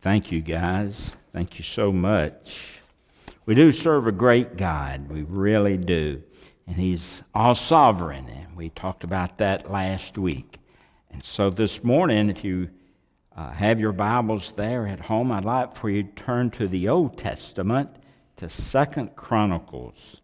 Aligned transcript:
Thank 0.00 0.30
you, 0.30 0.40
guys. 0.40 1.16
Thank 1.32 1.58
you 1.58 1.64
so 1.64 1.90
much. 1.90 2.78
We 3.44 3.56
do 3.56 3.72
serve 3.72 4.06
a 4.06 4.12
great 4.12 4.56
God. 4.56 5.08
We 5.08 5.22
really 5.22 5.76
do. 5.76 6.22
And 6.66 6.76
He's 6.76 7.24
all 7.34 7.56
sovereign. 7.56 8.28
And 8.28 8.56
we 8.56 8.68
talked 8.70 9.02
about 9.02 9.38
that 9.38 9.70
last 9.70 10.16
week. 10.16 10.58
And 11.10 11.24
so 11.24 11.50
this 11.50 11.82
morning, 11.82 12.30
if 12.30 12.44
you 12.44 12.70
uh, 13.36 13.50
have 13.50 13.80
your 13.80 13.92
Bibles 13.92 14.52
there 14.52 14.86
at 14.86 15.00
home, 15.00 15.32
I'd 15.32 15.44
like 15.44 15.74
for 15.74 15.90
you 15.90 16.04
to 16.04 16.10
turn 16.10 16.50
to 16.52 16.68
the 16.68 16.88
Old 16.88 17.18
Testament 17.18 17.90
to 18.36 18.48
Second 18.48 19.16
Chronicles. 19.16 20.20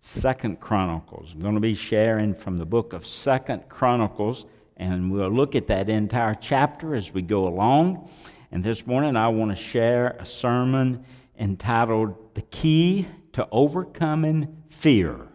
Second 0.00 0.58
Chronicles. 0.58 1.34
I'm 1.34 1.40
going 1.40 1.54
to 1.54 1.60
be 1.60 1.74
sharing 1.74 2.34
from 2.34 2.56
the 2.56 2.66
book 2.66 2.92
of 2.92 3.06
Second 3.06 3.68
Chronicles, 3.68 4.44
and 4.76 5.12
we'll 5.12 5.28
look 5.28 5.54
at 5.54 5.68
that 5.68 5.88
entire 5.88 6.34
chapter 6.34 6.96
as 6.96 7.14
we 7.14 7.22
go 7.22 7.46
along. 7.46 8.08
And 8.50 8.64
this 8.64 8.86
morning 8.86 9.14
I 9.14 9.28
want 9.28 9.50
to 9.50 9.62
share 9.62 10.16
a 10.18 10.24
sermon 10.24 11.04
entitled 11.38 12.34
The 12.34 12.40
Key 12.40 13.06
to 13.34 13.46
Overcoming 13.52 14.56
Fear. 14.70 15.28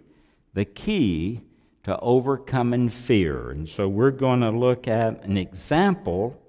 The 0.56 0.66
Key 0.66 1.42
to 1.84 2.00
Overcoming 2.00 2.90
Fear. 2.90 3.52
And 3.52 3.70
so 3.70 3.88
we're 3.88 4.10
going 4.10 4.40
to 4.40 4.50
look 4.50 4.88
at 4.88 5.24
an 5.24 5.38
example 5.38 6.42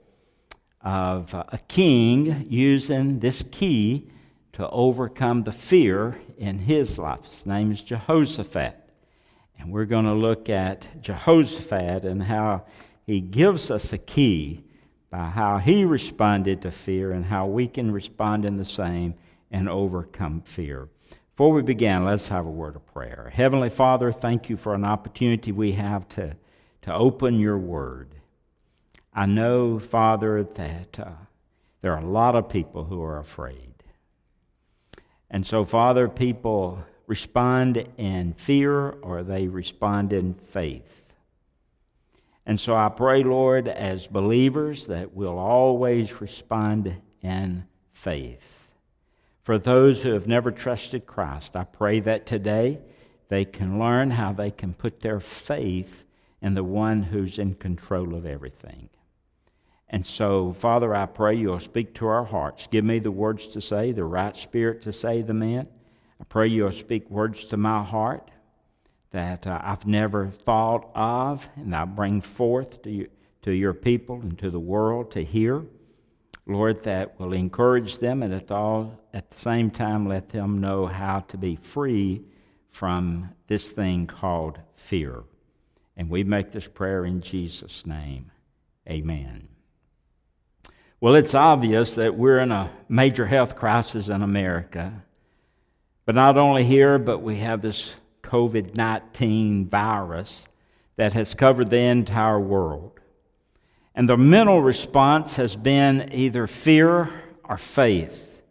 of 0.80 1.34
a 1.34 1.60
king 1.68 2.46
using 2.48 3.18
this 3.18 3.44
key 3.50 4.08
to 4.54 4.66
overcome 4.70 5.42
the 5.42 5.52
fear 5.52 6.18
in 6.38 6.60
his 6.60 6.98
life. 6.98 7.24
His 7.30 7.44
name 7.44 7.72
is 7.72 7.82
Jehoshaphat. 7.82 8.74
And 9.58 9.70
we're 9.70 9.84
going 9.84 10.06
to 10.06 10.14
look 10.14 10.48
at 10.48 11.02
Jehoshaphat 11.02 12.06
and 12.06 12.22
how 12.22 12.64
he 13.06 13.20
gives 13.20 13.70
us 13.70 13.92
a 13.92 13.98
key 13.98 14.63
by 15.14 15.26
how 15.26 15.58
he 15.58 15.84
responded 15.84 16.60
to 16.60 16.72
fear 16.72 17.12
and 17.12 17.24
how 17.26 17.46
we 17.46 17.68
can 17.68 17.92
respond 17.92 18.44
in 18.44 18.56
the 18.56 18.64
same 18.64 19.14
and 19.48 19.68
overcome 19.68 20.40
fear. 20.40 20.88
Before 21.36 21.52
we 21.52 21.62
begin, 21.62 22.04
let's 22.04 22.26
have 22.26 22.46
a 22.46 22.50
word 22.50 22.74
of 22.74 22.84
prayer. 22.92 23.30
Heavenly 23.32 23.68
Father, 23.68 24.10
thank 24.10 24.50
you 24.50 24.56
for 24.56 24.74
an 24.74 24.84
opportunity 24.84 25.52
we 25.52 25.70
have 25.72 26.08
to, 26.08 26.34
to 26.82 26.92
open 26.92 27.38
your 27.38 27.56
word. 27.56 28.16
I 29.12 29.26
know, 29.26 29.78
Father, 29.78 30.42
that 30.42 30.98
uh, 30.98 31.10
there 31.80 31.92
are 31.92 32.02
a 32.02 32.10
lot 32.10 32.34
of 32.34 32.48
people 32.48 32.82
who 32.82 33.00
are 33.00 33.20
afraid. 33.20 33.84
And 35.30 35.46
so, 35.46 35.64
Father, 35.64 36.08
people 36.08 36.82
respond 37.06 37.86
in 37.96 38.32
fear 38.32 38.90
or 38.90 39.22
they 39.22 39.46
respond 39.46 40.12
in 40.12 40.34
faith. 40.34 41.03
And 42.46 42.60
so 42.60 42.76
I 42.76 42.88
pray, 42.90 43.22
Lord, 43.22 43.68
as 43.68 44.06
believers, 44.06 44.86
that 44.86 45.14
we'll 45.14 45.38
always 45.38 46.20
respond 46.20 47.00
in 47.22 47.66
faith. 47.92 48.68
For 49.42 49.58
those 49.58 50.02
who 50.02 50.12
have 50.12 50.26
never 50.26 50.50
trusted 50.50 51.06
Christ, 51.06 51.56
I 51.56 51.64
pray 51.64 52.00
that 52.00 52.26
today 52.26 52.80
they 53.28 53.44
can 53.44 53.78
learn 53.78 54.10
how 54.10 54.32
they 54.32 54.50
can 54.50 54.74
put 54.74 55.00
their 55.00 55.20
faith 55.20 56.04
in 56.42 56.54
the 56.54 56.64
one 56.64 57.04
who's 57.04 57.38
in 57.38 57.54
control 57.54 58.14
of 58.14 58.26
everything. 58.26 58.90
And 59.88 60.06
so, 60.06 60.52
Father, 60.52 60.94
I 60.94 61.06
pray 61.06 61.36
you'll 61.36 61.60
speak 61.60 61.94
to 61.94 62.06
our 62.06 62.24
hearts. 62.24 62.66
Give 62.66 62.84
me 62.84 62.98
the 62.98 63.10
words 63.10 63.48
to 63.48 63.60
say, 63.60 63.92
the 63.92 64.04
right 64.04 64.36
spirit 64.36 64.82
to 64.82 64.92
say 64.92 65.22
them 65.22 65.42
in. 65.42 65.66
I 66.20 66.24
pray 66.24 66.48
you'll 66.48 66.72
speak 66.72 67.08
words 67.10 67.44
to 67.46 67.56
my 67.56 67.82
heart 67.82 68.30
that 69.14 69.46
uh, 69.46 69.60
I've 69.62 69.86
never 69.86 70.26
thought 70.26 70.90
of, 70.92 71.48
and 71.54 71.74
I 71.74 71.84
bring 71.84 72.20
forth 72.20 72.82
to, 72.82 72.90
you, 72.90 73.08
to 73.42 73.52
your 73.52 73.72
people 73.72 74.20
and 74.20 74.36
to 74.40 74.50
the 74.50 74.58
world 74.58 75.12
to 75.12 75.24
hear. 75.24 75.64
Lord, 76.46 76.82
that 76.82 77.18
will 77.18 77.32
encourage 77.32 77.98
them 77.98 78.24
and 78.24 78.34
at, 78.34 78.50
all, 78.50 79.00
at 79.14 79.30
the 79.30 79.38
same 79.38 79.70
time 79.70 80.08
let 80.08 80.30
them 80.30 80.60
know 80.60 80.86
how 80.86 81.20
to 81.28 81.38
be 81.38 81.54
free 81.54 82.24
from 82.70 83.30
this 83.46 83.70
thing 83.70 84.08
called 84.08 84.58
fear. 84.74 85.22
And 85.96 86.10
we 86.10 86.24
make 86.24 86.50
this 86.50 86.66
prayer 86.66 87.04
in 87.04 87.20
Jesus' 87.20 87.86
name. 87.86 88.32
Amen. 88.90 89.46
Well, 91.00 91.14
it's 91.14 91.34
obvious 91.34 91.94
that 91.94 92.16
we're 92.16 92.40
in 92.40 92.50
a 92.50 92.72
major 92.88 93.26
health 93.26 93.54
crisis 93.54 94.08
in 94.08 94.22
America. 94.22 95.04
But 96.04 96.16
not 96.16 96.36
only 96.36 96.64
here, 96.64 96.98
but 96.98 97.20
we 97.20 97.36
have 97.36 97.62
this 97.62 97.94
COVID 98.34 98.76
19 98.76 99.68
virus 99.68 100.48
that 100.96 101.12
has 101.12 101.34
covered 101.34 101.70
the 101.70 101.78
entire 101.78 102.40
world. 102.40 102.98
And 103.94 104.08
the 104.08 104.16
mental 104.16 104.60
response 104.60 105.36
has 105.36 105.54
been 105.54 106.10
either 106.12 106.48
fear 106.48 107.10
or 107.44 107.56
faith. 107.56 108.42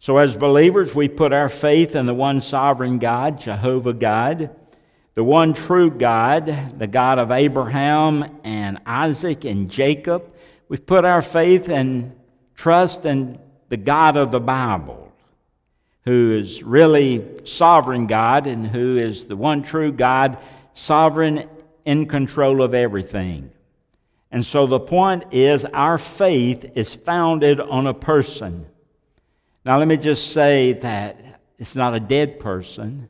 So, 0.00 0.18
as 0.18 0.34
believers, 0.34 0.92
we 0.92 1.06
put 1.06 1.32
our 1.32 1.48
faith 1.48 1.94
in 1.94 2.06
the 2.06 2.14
one 2.14 2.40
sovereign 2.40 2.98
God, 2.98 3.40
Jehovah 3.40 3.92
God, 3.92 4.50
the 5.14 5.22
one 5.22 5.52
true 5.52 5.88
God, 5.88 6.80
the 6.80 6.88
God 6.88 7.20
of 7.20 7.30
Abraham 7.30 8.40
and 8.42 8.80
Isaac 8.84 9.44
and 9.44 9.70
Jacob. 9.70 10.24
We've 10.68 10.84
put 10.84 11.04
our 11.04 11.22
faith 11.22 11.68
and 11.68 12.10
trust 12.56 13.06
in 13.06 13.38
the 13.68 13.76
God 13.76 14.16
of 14.16 14.32
the 14.32 14.40
Bible 14.40 15.11
who 16.04 16.36
is 16.36 16.62
really 16.62 17.24
sovereign 17.44 18.06
God 18.06 18.46
and 18.46 18.66
who 18.66 18.98
is 18.98 19.26
the 19.26 19.36
one 19.36 19.62
true 19.62 19.92
God, 19.92 20.38
sovereign 20.74 21.48
in 21.84 22.06
control 22.06 22.62
of 22.62 22.74
everything. 22.74 23.50
And 24.30 24.44
so 24.44 24.66
the 24.66 24.80
point 24.80 25.24
is, 25.32 25.64
our 25.64 25.98
faith 25.98 26.72
is 26.74 26.94
founded 26.94 27.60
on 27.60 27.86
a 27.86 27.94
person. 27.94 28.66
Now, 29.64 29.78
let 29.78 29.86
me 29.86 29.96
just 29.96 30.32
say 30.32 30.72
that 30.74 31.40
it's 31.58 31.76
not 31.76 31.94
a 31.94 32.00
dead 32.00 32.40
person, 32.40 33.08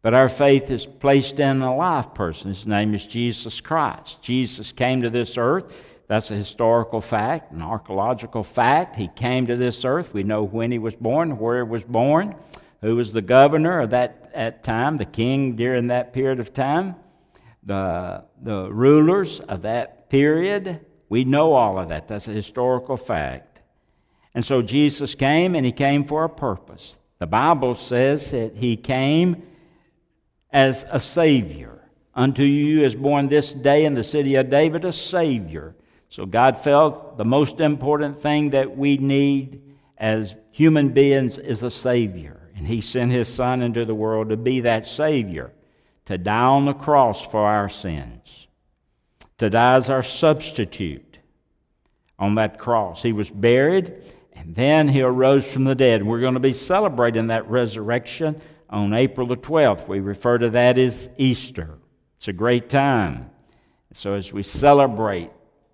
but 0.00 0.14
our 0.14 0.28
faith 0.28 0.70
is 0.70 0.86
placed 0.86 1.38
in 1.38 1.60
a 1.60 1.76
live 1.76 2.14
person. 2.14 2.48
His 2.48 2.66
name 2.66 2.94
is 2.94 3.04
Jesus 3.04 3.60
Christ. 3.60 4.22
Jesus 4.22 4.72
came 4.72 5.02
to 5.02 5.10
this 5.10 5.36
earth 5.36 5.91
that's 6.12 6.30
a 6.30 6.36
historical 6.36 7.00
fact, 7.00 7.52
an 7.52 7.62
archaeological 7.62 8.44
fact. 8.44 8.96
He 8.96 9.08
came 9.08 9.46
to 9.46 9.56
this 9.56 9.82
earth. 9.82 10.12
We 10.12 10.24
know 10.24 10.42
when 10.42 10.70
he 10.70 10.78
was 10.78 10.94
born, 10.94 11.38
where 11.38 11.64
he 11.64 11.70
was 11.70 11.84
born, 11.84 12.34
who 12.82 12.96
was 12.96 13.14
the 13.14 13.22
governor 13.22 13.80
of 13.80 13.90
that 13.90 14.30
at 14.34 14.62
time, 14.62 14.98
the 14.98 15.06
king 15.06 15.56
during 15.56 15.86
that 15.86 16.12
period 16.12 16.38
of 16.38 16.52
time, 16.52 16.96
the, 17.62 18.24
the 18.42 18.70
rulers 18.70 19.40
of 19.40 19.62
that 19.62 20.10
period. 20.10 20.84
We 21.08 21.24
know 21.24 21.54
all 21.54 21.78
of 21.78 21.88
that. 21.88 22.08
That's 22.08 22.28
a 22.28 22.32
historical 22.32 22.98
fact. 22.98 23.62
And 24.34 24.44
so 24.44 24.60
Jesus 24.60 25.14
came, 25.14 25.54
and 25.54 25.64
he 25.64 25.72
came 25.72 26.04
for 26.04 26.24
a 26.24 26.28
purpose. 26.28 26.98
The 27.20 27.26
Bible 27.26 27.74
says 27.74 28.32
that 28.32 28.56
he 28.56 28.76
came 28.76 29.44
as 30.50 30.84
a 30.90 31.00
Savior. 31.00 31.88
Unto 32.14 32.42
you 32.42 32.84
is 32.84 32.94
born 32.94 33.28
this 33.28 33.54
day 33.54 33.86
in 33.86 33.94
the 33.94 34.04
city 34.04 34.34
of 34.34 34.50
David 34.50 34.84
a 34.84 34.92
Savior 34.92 35.74
so 36.12 36.26
God 36.26 36.58
felt 36.58 37.16
the 37.16 37.24
most 37.24 37.58
important 37.58 38.20
thing 38.20 38.50
that 38.50 38.76
we 38.76 38.98
need 38.98 39.62
as 39.96 40.34
human 40.50 40.90
beings 40.90 41.38
is 41.38 41.62
a 41.62 41.70
Savior. 41.70 42.50
And 42.54 42.66
He 42.66 42.82
sent 42.82 43.12
His 43.12 43.28
Son 43.28 43.62
into 43.62 43.86
the 43.86 43.94
world 43.94 44.28
to 44.28 44.36
be 44.36 44.60
that 44.60 44.86
Savior, 44.86 45.52
to 46.04 46.18
die 46.18 46.42
on 46.42 46.66
the 46.66 46.74
cross 46.74 47.26
for 47.26 47.46
our 47.46 47.70
sins, 47.70 48.46
to 49.38 49.48
die 49.48 49.76
as 49.76 49.88
our 49.88 50.02
substitute 50.02 51.18
on 52.18 52.34
that 52.34 52.58
cross. 52.58 53.02
He 53.02 53.14
was 53.14 53.30
buried, 53.30 53.94
and 54.34 54.54
then 54.54 54.88
He 54.88 55.00
arose 55.00 55.50
from 55.50 55.64
the 55.64 55.74
dead. 55.74 56.02
We're 56.02 56.20
going 56.20 56.34
to 56.34 56.40
be 56.40 56.52
celebrating 56.52 57.28
that 57.28 57.48
resurrection 57.48 58.38
on 58.68 58.92
April 58.92 59.26
the 59.26 59.38
12th. 59.38 59.88
We 59.88 60.00
refer 60.00 60.36
to 60.36 60.50
that 60.50 60.76
as 60.76 61.08
Easter. 61.16 61.78
It's 62.18 62.28
a 62.28 62.34
great 62.34 62.68
time. 62.68 63.30
So 63.94 64.12
as 64.12 64.30
we 64.30 64.42
celebrate 64.42 65.30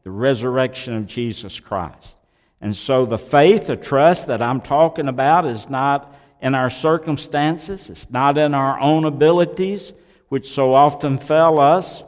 the 0.09 0.13
resurrection 0.13 0.97
of 0.97 1.07
Jesus 1.07 1.61
Christ. 1.61 2.19
And 2.63 2.75
so 2.75 3.05
the 3.05 3.19
faith, 3.19 3.67
the 3.67 3.77
trust 3.77 4.29
that 4.29 4.41
I'm 4.41 4.63
talking 4.63 5.07
about 5.07 5.45
is 5.45 5.69
not 5.69 6.17
in 6.41 6.55
our 6.55 6.71
circumstances, 6.71 7.91
it's 7.91 8.09
not 8.09 8.39
in 8.39 8.55
our 8.55 8.81
own 8.81 9.05
abilities, 9.05 9.93
which 10.31 10.49
so 10.49 10.73
often 10.73 11.19
fail 11.19 11.59
us, 11.59 12.03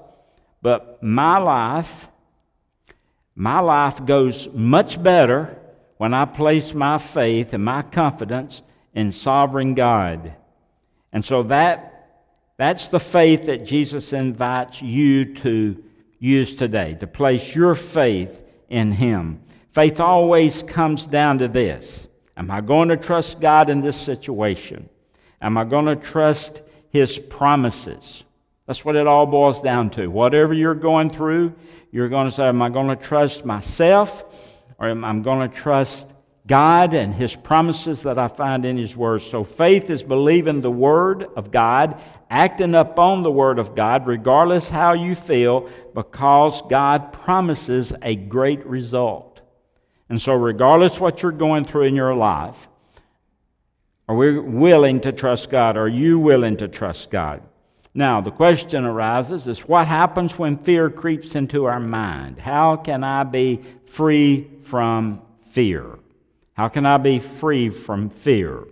but 0.63 1.03
my 1.03 1.37
life, 1.37 2.09
my 3.35 3.61
life 3.61 4.03
goes 4.07 4.49
much 4.55 5.03
better 5.03 5.59
when 5.99 6.15
I 6.15 6.25
place 6.25 6.73
my 6.73 6.97
faith 6.97 7.53
and 7.53 7.63
my 7.63 7.83
confidence 7.83 8.63
in 8.95 9.13
sovereign 9.13 9.75
God. 9.75 10.33
And 11.13 11.23
so 11.23 11.43
that, 11.43 12.23
that's 12.57 12.89
the 12.89 12.99
faith 12.99 13.45
that 13.45 13.67
Jesus 13.67 14.15
invites 14.15 14.81
you 14.81 15.35
to 15.35 15.85
use 16.21 16.55
today, 16.55 16.95
to 17.01 17.07
place 17.09 17.55
your 17.55 17.75
faith 17.75 18.43
in 18.69 18.93
Him. 18.93 19.41
Faith 19.73 19.99
always 19.99 20.63
comes 20.63 21.09
down 21.09 21.39
to 21.39 21.49
this 21.49 22.07
Am 22.37 22.51
I 22.51 22.61
going 22.61 22.91
to 22.91 22.97
trust 22.97 23.41
God 23.41 23.69
in 23.69 23.81
this 23.81 23.97
situation? 23.97 24.89
Am 25.43 25.59
I 25.59 25.65
going 25.65 25.87
to 25.87 25.97
trust 25.97 26.63
His 26.91 27.19
promises? 27.19 28.23
That's 28.67 28.85
what 28.85 28.95
it 28.95 29.09
all 29.09 29.27
boils 29.27 29.61
down 29.61 29.91
to. 29.91 30.07
Whatever 30.07 30.55
you're 30.55 30.77
going 30.77 31.11
through, 31.11 31.55
you're 31.91 32.09
going 32.09 32.29
to 32.29 32.33
say, 32.33 32.45
Am 32.45 32.63
I 32.63 32.69
going 32.69 32.97
to 32.97 33.03
trust 33.03 33.45
myself 33.45 34.25
or 34.79 34.89
am 34.89 35.05
I 35.05 35.19
going 35.19 35.51
to 35.51 35.55
trust 35.55 36.15
God 36.51 36.95
and 36.95 37.15
His 37.15 37.37
promises 37.37 38.03
that 38.03 38.19
I 38.19 38.27
find 38.27 38.65
in 38.65 38.77
His 38.77 38.97
Word. 38.97 39.23
So 39.23 39.45
faith 39.45 39.89
is 39.89 40.03
believing 40.03 40.61
the 40.61 40.71
Word 40.71 41.29
of 41.37 41.53
God, 41.53 42.01
acting 42.29 42.75
upon 42.75 43.23
the 43.23 43.31
Word 43.31 43.61
of 43.61 43.77
God, 43.77 44.07
regardless 44.09 44.69
how 44.69 44.95
you 44.95 45.15
feel, 45.15 45.71
because 45.95 46.63
God 46.63 47.13
promises 47.13 47.93
a 48.03 48.17
great 48.17 48.65
result. 48.67 49.41
And 50.09 50.21
so, 50.21 50.35
regardless 50.35 50.99
what 50.99 51.23
you're 51.23 51.33
going 51.33 51.65
through 51.65 51.85
in 51.85 51.95
your 51.95 52.15
life, 52.15 52.69
are 54.09 54.17
we 54.17 54.39
willing 54.39 55.01
to 55.03 55.13
trust 55.13 55.51
God? 55.51 55.77
Are 55.77 55.89
you 55.89 56.19
willing 56.19 56.57
to 56.57 56.67
trust 56.67 57.11
God? 57.11 57.43
Now, 57.95 58.21
the 58.21 58.31
question 58.31 58.85
arises 58.85 59.47
is 59.47 59.69
what 59.69 59.87
happens 59.87 60.39
when 60.39 60.59
fear 60.59 60.91
creeps 60.91 61.35
into 61.35 61.65
our 61.65 61.81
mind? 61.81 62.39
How 62.39 62.77
can 62.77 63.05
I 63.05 63.25
be 63.25 63.61
free 63.87 64.49
from 64.63 65.23
fear? 65.51 65.99
How 66.55 66.69
can 66.69 66.87
I 66.87 66.99
be 66.99 67.19
free 67.19 67.69
from 67.69 68.11
fear? 68.11 68.65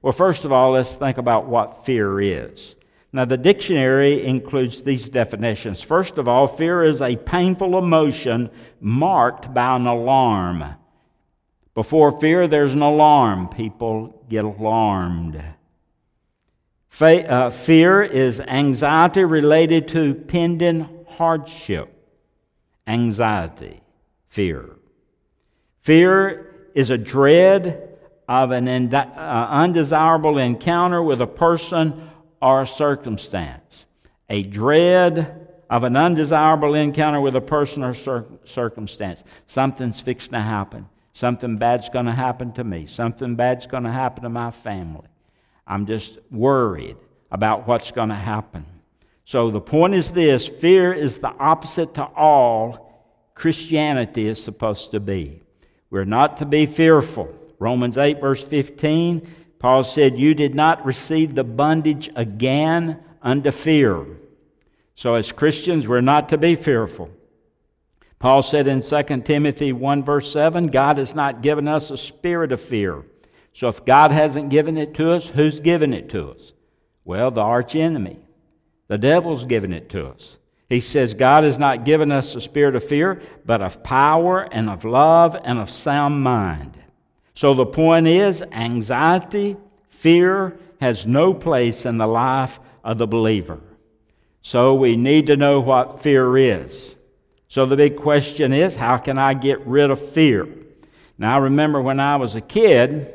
Well, 0.00 0.12
first 0.12 0.44
of 0.44 0.52
all, 0.52 0.72
let's 0.72 0.94
think 0.94 1.18
about 1.18 1.46
what 1.46 1.84
fear 1.84 2.20
is. 2.20 2.76
Now, 3.14 3.26
the 3.26 3.36
dictionary 3.36 4.24
includes 4.24 4.82
these 4.82 5.10
definitions. 5.10 5.82
First 5.82 6.16
of 6.16 6.28
all, 6.28 6.46
fear 6.46 6.82
is 6.82 7.02
a 7.02 7.16
painful 7.16 7.76
emotion 7.76 8.48
marked 8.80 9.52
by 9.52 9.76
an 9.76 9.86
alarm. 9.86 10.64
Before 11.74 12.18
fear, 12.18 12.48
there's 12.48 12.72
an 12.72 12.80
alarm. 12.80 13.48
People 13.48 14.24
get 14.30 14.44
alarmed. 14.44 15.42
Uh, 17.00 17.50
fear 17.50 18.02
is 18.02 18.40
anxiety 18.40 19.24
related 19.24 19.88
to 19.88 20.14
pending 20.14 20.88
hardship. 21.16 21.90
Anxiety, 22.86 23.82
fear. 24.28 24.76
Fear 25.80 26.70
is 26.74 26.90
a 26.90 26.98
dread 26.98 27.88
of 28.28 28.50
an 28.52 28.94
uh, 28.94 29.48
undesirable 29.50 30.38
encounter 30.38 31.02
with 31.02 31.20
a 31.20 31.26
person 31.26 32.10
or 32.42 32.62
a 32.62 32.66
circumstance. 32.66 33.86
A 34.28 34.42
dread 34.42 35.48
of 35.70 35.84
an 35.84 35.96
undesirable 35.96 36.74
encounter 36.74 37.20
with 37.20 37.36
a 37.36 37.40
person 37.40 37.84
or 37.84 37.94
cir- 37.94 38.26
circumstance. 38.44 39.22
Something's 39.46 40.00
fixing 40.00 40.32
to 40.32 40.40
happen. 40.40 40.88
Something 41.14 41.56
bad's 41.56 41.88
going 41.88 42.06
to 42.06 42.12
happen 42.12 42.52
to 42.54 42.64
me. 42.64 42.86
Something 42.86 43.36
bad's 43.36 43.66
going 43.66 43.84
to 43.84 43.92
happen 43.92 44.24
to 44.24 44.28
my 44.28 44.50
family. 44.50 45.06
I'm 45.66 45.86
just 45.86 46.18
worried 46.30 46.96
about 47.30 47.66
what's 47.66 47.92
going 47.92 48.08
to 48.08 48.14
happen. 48.14 48.66
So 49.24 49.50
the 49.50 49.60
point 49.60 49.94
is 49.94 50.10
this 50.10 50.46
fear 50.46 50.92
is 50.92 51.20
the 51.20 51.28
opposite 51.28 51.94
to 51.94 52.04
all 52.04 52.92
Christianity 53.34 54.28
is 54.28 54.42
supposed 54.42 54.90
to 54.90 55.00
be. 55.00 55.40
We're 55.90 56.04
not 56.04 56.38
to 56.38 56.44
be 56.44 56.66
fearful. 56.66 57.32
Romans 57.58 57.96
8, 57.96 58.20
verse 58.20 58.42
15, 58.42 59.26
Paul 59.62 59.82
said, 59.82 60.18
You 60.18 60.34
did 60.34 60.54
not 60.54 60.84
receive 60.84 61.34
the 61.34 61.44
bondage 61.44 62.10
again 62.14 63.02
unto 63.22 63.50
fear. 63.50 64.04
So 64.94 65.14
as 65.14 65.32
Christians, 65.32 65.88
we're 65.88 66.02
not 66.02 66.28
to 66.28 66.36
be 66.36 66.54
fearful. 66.54 67.10
Paul 68.18 68.42
said 68.42 68.66
in 68.66 68.82
2 68.82 69.22
Timothy 69.22 69.72
1, 69.72 70.04
verse 70.04 70.30
7, 70.30 70.66
God 70.66 70.98
has 70.98 71.14
not 71.14 71.40
given 71.40 71.66
us 71.66 71.90
a 71.90 71.96
spirit 71.96 72.52
of 72.52 72.60
fear 72.60 73.04
so 73.52 73.68
if 73.68 73.84
God 73.84 74.10
hasn't 74.10 74.50
given 74.50 74.78
it 74.78 74.94
to 74.94 75.12
us, 75.12 75.26
who's 75.28 75.60
given 75.60 75.92
it 75.92 76.08
to 76.10 76.30
us? 76.30 76.52
Well, 77.04 77.30
the 77.30 77.42
arch 77.42 77.74
enemy. 77.74 78.18
The 78.88 78.98
devil's 78.98 79.44
given 79.44 79.72
it 79.72 79.88
to 79.90 80.08
us. 80.08 80.38
He 80.68 80.80
says, 80.80 81.12
God 81.12 81.44
has 81.44 81.58
not 81.58 81.84
given 81.84 82.10
us 82.10 82.34
a 82.34 82.40
spirit 82.40 82.74
of 82.74 82.84
fear, 82.84 83.20
but 83.44 83.60
of 83.60 83.82
power 83.82 84.48
and 84.50 84.70
of 84.70 84.84
love 84.84 85.36
and 85.44 85.58
of 85.58 85.70
sound 85.70 86.22
mind. 86.22 86.81
So 87.34 87.54
the 87.54 87.66
point 87.66 88.06
is, 88.06 88.42
anxiety, 88.52 89.56
fear 89.88 90.58
has 90.80 91.06
no 91.06 91.32
place 91.32 91.86
in 91.86 91.98
the 91.98 92.06
life 92.06 92.60
of 92.84 92.98
the 92.98 93.06
believer. 93.06 93.60
So 94.42 94.74
we 94.74 94.96
need 94.96 95.26
to 95.28 95.36
know 95.36 95.60
what 95.60 96.02
fear 96.02 96.36
is. 96.36 96.96
So 97.48 97.66
the 97.66 97.76
big 97.76 97.96
question 97.96 98.52
is, 98.52 98.74
how 98.74 98.96
can 98.96 99.18
I 99.18 99.34
get 99.34 99.64
rid 99.66 99.90
of 99.90 100.00
fear? 100.10 100.48
Now, 101.18 101.36
I 101.36 101.38
remember 101.38 101.80
when 101.80 102.00
I 102.00 102.16
was 102.16 102.34
a 102.34 102.40
kid, 102.40 103.14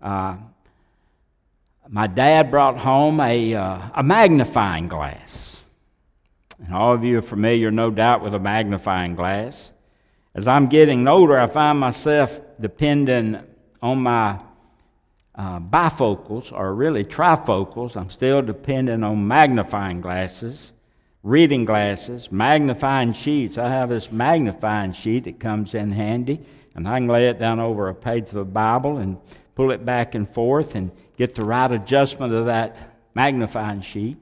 uh, 0.00 0.36
my 1.88 2.06
dad 2.06 2.50
brought 2.50 2.78
home 2.78 3.20
a, 3.20 3.54
uh, 3.54 3.80
a 3.94 4.02
magnifying 4.02 4.88
glass. 4.88 5.60
And 6.64 6.74
all 6.74 6.94
of 6.94 7.04
you 7.04 7.18
are 7.18 7.22
familiar, 7.22 7.70
no 7.70 7.90
doubt, 7.90 8.22
with 8.22 8.34
a 8.34 8.38
magnifying 8.38 9.14
glass. 9.14 9.72
As 10.34 10.46
I'm 10.46 10.68
getting 10.68 11.06
older, 11.06 11.38
I 11.38 11.46
find 11.48 11.78
myself 11.78 12.40
depending 12.58 13.42
on 13.82 13.98
my 13.98 14.38
uh, 15.34 15.58
bifocals, 15.58 16.52
or 16.52 16.74
really 16.74 17.04
trifocals. 17.04 17.96
I'm 17.96 18.10
still 18.10 18.42
dependent 18.42 19.04
on 19.04 19.26
magnifying 19.26 20.00
glasses, 20.00 20.72
reading 21.22 21.64
glasses, 21.64 22.30
magnifying 22.30 23.12
sheets. 23.12 23.58
I 23.58 23.68
have 23.68 23.88
this 23.88 24.12
magnifying 24.12 24.92
sheet 24.92 25.24
that 25.24 25.40
comes 25.40 25.74
in 25.74 25.90
handy, 25.92 26.40
and 26.74 26.86
I 26.86 26.98
can 26.98 27.08
lay 27.08 27.28
it 27.28 27.38
down 27.38 27.60
over 27.60 27.88
a 27.88 27.94
page 27.94 28.24
of 28.28 28.34
the 28.34 28.44
Bible 28.44 28.98
and 28.98 29.18
pull 29.54 29.72
it 29.72 29.84
back 29.84 30.14
and 30.14 30.28
forth 30.28 30.74
and 30.74 30.90
get 31.16 31.34
the 31.34 31.44
right 31.44 31.70
adjustment 31.70 32.32
of 32.32 32.46
that 32.46 32.76
magnifying 33.14 33.82
sheet. 33.82 34.16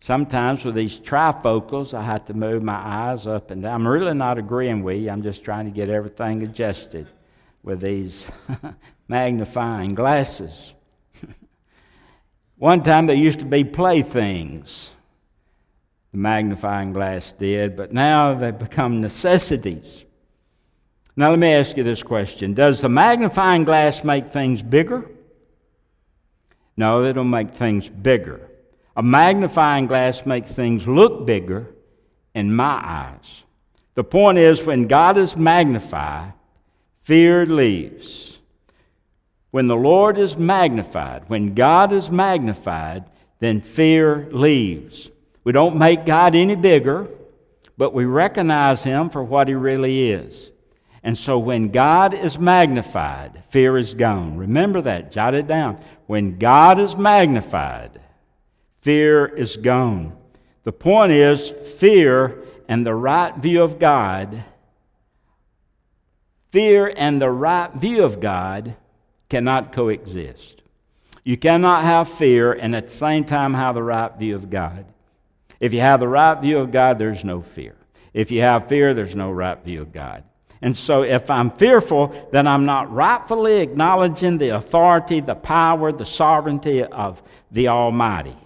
Sometimes 0.00 0.64
with 0.66 0.74
these 0.74 1.00
trifocals, 1.00 1.94
I 1.94 2.02
have 2.02 2.26
to 2.26 2.34
move 2.34 2.62
my 2.62 2.74
eyes 2.74 3.26
up 3.26 3.50
and 3.50 3.62
down. 3.62 3.74
I'm 3.74 3.88
really 3.88 4.12
not 4.12 4.36
agreeing 4.36 4.82
with 4.82 4.98
you. 4.98 5.08
I'm 5.08 5.22
just 5.22 5.42
trying 5.42 5.64
to 5.64 5.70
get 5.70 5.88
everything 5.88 6.42
adjusted 6.42 7.06
with 7.62 7.80
these 7.80 8.30
magnifying 9.08 9.94
glasses. 9.94 10.74
One 12.56 12.82
time 12.82 13.06
there 13.06 13.16
used 13.16 13.40
to 13.40 13.44
be 13.44 13.64
playthings. 13.64 14.90
The 16.12 16.18
magnifying 16.18 16.92
glass 16.92 17.32
did, 17.32 17.76
but 17.76 17.92
now 17.92 18.34
they've 18.34 18.56
become 18.56 19.00
necessities. 19.00 20.04
Now, 21.16 21.30
let 21.30 21.38
me 21.38 21.52
ask 21.52 21.76
you 21.76 21.84
this 21.84 22.02
question 22.02 22.54
Does 22.54 22.80
the 22.80 22.88
magnifying 22.88 23.64
glass 23.64 24.04
make 24.04 24.32
things 24.32 24.62
bigger? 24.62 25.10
No, 26.76 27.02
they 27.02 27.12
don't 27.12 27.30
make 27.30 27.54
things 27.54 27.88
bigger. 27.88 28.48
A 28.96 29.02
magnifying 29.02 29.86
glass 29.86 30.24
makes 30.24 30.48
things 30.48 30.86
look 30.86 31.26
bigger 31.26 31.74
in 32.34 32.54
my 32.54 32.80
eyes. 32.82 33.44
The 33.94 34.04
point 34.04 34.38
is, 34.38 34.62
when 34.62 34.88
God 34.88 35.18
is 35.18 35.36
magnified, 35.36 36.32
fear 37.02 37.46
leaves. 37.46 38.33
When 39.54 39.68
the 39.68 39.76
Lord 39.76 40.18
is 40.18 40.36
magnified, 40.36 41.28
when 41.28 41.54
God 41.54 41.92
is 41.92 42.10
magnified, 42.10 43.04
then 43.38 43.60
fear 43.60 44.28
leaves. 44.32 45.10
We 45.44 45.52
don't 45.52 45.76
make 45.76 46.04
God 46.04 46.34
any 46.34 46.56
bigger, 46.56 47.06
but 47.78 47.94
we 47.94 48.04
recognize 48.04 48.82
Him 48.82 49.10
for 49.10 49.22
what 49.22 49.46
He 49.46 49.54
really 49.54 50.10
is. 50.10 50.50
And 51.04 51.16
so 51.16 51.38
when 51.38 51.68
God 51.68 52.14
is 52.14 52.36
magnified, 52.36 53.44
fear 53.48 53.78
is 53.78 53.94
gone. 53.94 54.36
Remember 54.36 54.80
that, 54.80 55.12
jot 55.12 55.34
it 55.34 55.46
down. 55.46 55.78
When 56.08 56.36
God 56.36 56.80
is 56.80 56.96
magnified, 56.96 58.00
fear 58.80 59.24
is 59.24 59.56
gone. 59.56 60.16
The 60.64 60.72
point 60.72 61.12
is, 61.12 61.50
fear 61.78 62.42
and 62.66 62.84
the 62.84 62.96
right 62.96 63.36
view 63.36 63.62
of 63.62 63.78
God, 63.78 64.42
fear 66.50 66.92
and 66.96 67.22
the 67.22 67.30
right 67.30 67.72
view 67.72 68.02
of 68.02 68.18
God 68.18 68.74
cannot 69.34 69.72
coexist. 69.72 70.62
You 71.24 71.36
cannot 71.36 71.82
have 71.82 72.08
fear 72.08 72.52
and 72.52 72.76
at 72.76 72.86
the 72.86 72.94
same 72.94 73.24
time 73.24 73.52
have 73.54 73.74
the 73.74 73.82
right 73.82 74.16
view 74.16 74.36
of 74.36 74.48
God. 74.48 74.84
If 75.58 75.72
you 75.72 75.80
have 75.80 75.98
the 75.98 76.06
right 76.06 76.40
view 76.40 76.58
of 76.58 76.70
God, 76.70 77.00
there's 77.00 77.24
no 77.24 77.40
fear. 77.40 77.74
If 78.12 78.30
you 78.30 78.42
have 78.42 78.68
fear, 78.68 78.94
there's 78.94 79.16
no 79.16 79.32
right 79.32 79.58
view 79.64 79.82
of 79.82 79.92
God. 79.92 80.22
And 80.62 80.76
so, 80.76 81.02
if 81.02 81.28
I'm 81.32 81.50
fearful, 81.50 82.28
then 82.30 82.46
I'm 82.46 82.64
not 82.64 82.92
rightfully 82.92 83.56
acknowledging 83.56 84.38
the 84.38 84.50
authority, 84.50 85.18
the 85.18 85.34
power, 85.34 85.90
the 85.90 86.06
sovereignty 86.06 86.84
of 86.84 87.20
the 87.50 87.66
Almighty. 87.66 88.36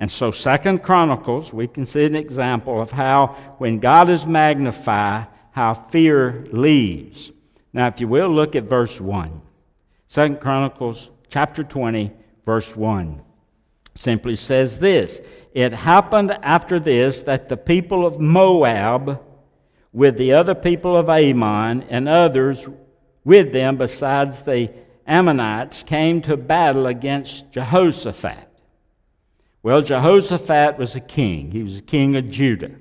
And 0.00 0.10
so, 0.10 0.32
Second 0.32 0.82
Chronicles, 0.82 1.52
we 1.52 1.68
can 1.68 1.86
see 1.86 2.06
an 2.06 2.16
example 2.16 2.82
of 2.82 2.90
how, 2.90 3.28
when 3.58 3.78
God 3.78 4.10
is 4.10 4.26
magnified, 4.26 5.28
how 5.52 5.74
fear 5.74 6.44
leaves. 6.50 7.30
Now, 7.72 7.86
if 7.86 8.00
you 8.00 8.08
will, 8.08 8.30
look 8.30 8.56
at 8.56 8.64
verse 8.64 9.00
1. 9.00 9.42
Second 10.10 10.40
Chronicles 10.40 11.08
chapter 11.28 11.62
20, 11.62 12.10
verse 12.44 12.74
1 12.74 13.22
simply 13.94 14.34
says 14.34 14.80
this 14.80 15.20
It 15.54 15.72
happened 15.72 16.36
after 16.42 16.80
this 16.80 17.22
that 17.22 17.48
the 17.48 17.56
people 17.56 18.04
of 18.04 18.18
Moab 18.18 19.22
with 19.92 20.18
the 20.18 20.32
other 20.32 20.56
people 20.56 20.96
of 20.96 21.08
Ammon 21.08 21.84
and 21.84 22.08
others 22.08 22.68
with 23.22 23.52
them 23.52 23.76
besides 23.76 24.42
the 24.42 24.72
Ammonites 25.06 25.84
came 25.84 26.20
to 26.22 26.36
battle 26.36 26.88
against 26.88 27.52
Jehoshaphat. 27.52 28.48
Well, 29.62 29.80
Jehoshaphat 29.80 30.76
was 30.76 30.96
a 30.96 31.00
king. 31.00 31.52
He 31.52 31.62
was 31.62 31.76
a 31.76 31.82
king 31.82 32.16
of 32.16 32.28
Judah. 32.28 32.72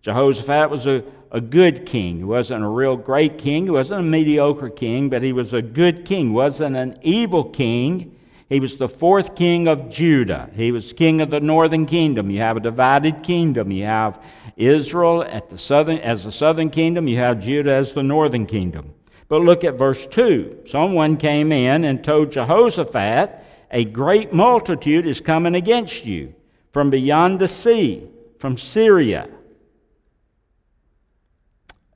Jehoshaphat 0.00 0.70
was 0.70 0.86
a, 0.86 1.04
a 1.32 1.40
good 1.40 1.86
king. 1.86 2.18
He 2.18 2.24
wasn't 2.24 2.64
a 2.64 2.68
real 2.68 2.96
great 2.96 3.38
king. 3.38 3.64
He 3.64 3.70
wasn't 3.70 4.00
a 4.00 4.04
mediocre 4.04 4.70
king, 4.70 5.08
but 5.08 5.22
he 5.22 5.32
was 5.32 5.52
a 5.52 5.62
good 5.62 6.04
king. 6.04 6.26
He 6.26 6.32
wasn't 6.32 6.76
an 6.76 6.98
evil 7.02 7.44
king. 7.44 8.16
He 8.48 8.58
was 8.58 8.78
the 8.78 8.88
fourth 8.88 9.36
king 9.36 9.68
of 9.68 9.90
Judah. 9.90 10.50
He 10.54 10.72
was 10.72 10.92
king 10.92 11.20
of 11.20 11.30
the 11.30 11.38
northern 11.38 11.86
kingdom. 11.86 12.30
You 12.30 12.40
have 12.40 12.56
a 12.56 12.60
divided 12.60 13.22
kingdom. 13.22 13.70
You 13.70 13.84
have 13.84 14.20
Israel 14.56 15.22
at 15.22 15.48
the 15.50 15.58
southern, 15.58 15.98
as 15.98 16.24
the 16.24 16.32
southern 16.32 16.68
kingdom, 16.68 17.08
you 17.08 17.16
have 17.18 17.40
Judah 17.40 17.72
as 17.72 17.92
the 17.92 18.02
northern 18.02 18.46
kingdom. 18.46 18.92
But 19.28 19.42
look 19.42 19.62
at 19.62 19.78
verse 19.78 20.06
2. 20.08 20.64
Someone 20.66 21.16
came 21.16 21.52
in 21.52 21.84
and 21.84 22.02
told 22.02 22.32
Jehoshaphat, 22.32 23.30
A 23.70 23.84
great 23.84 24.32
multitude 24.32 25.06
is 25.06 25.20
coming 25.20 25.54
against 25.54 26.04
you 26.04 26.34
from 26.72 26.90
beyond 26.90 27.38
the 27.38 27.48
sea, 27.48 28.08
from 28.38 28.56
Syria. 28.56 29.28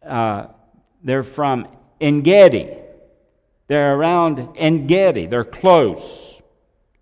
Uh, 0.07 0.49
they're 1.03 1.23
from 1.23 1.69
Engedi. 2.01 2.71
They're 3.67 3.95
around 3.95 4.57
Engedi. 4.57 5.27
They're 5.27 5.45
close. 5.45 6.43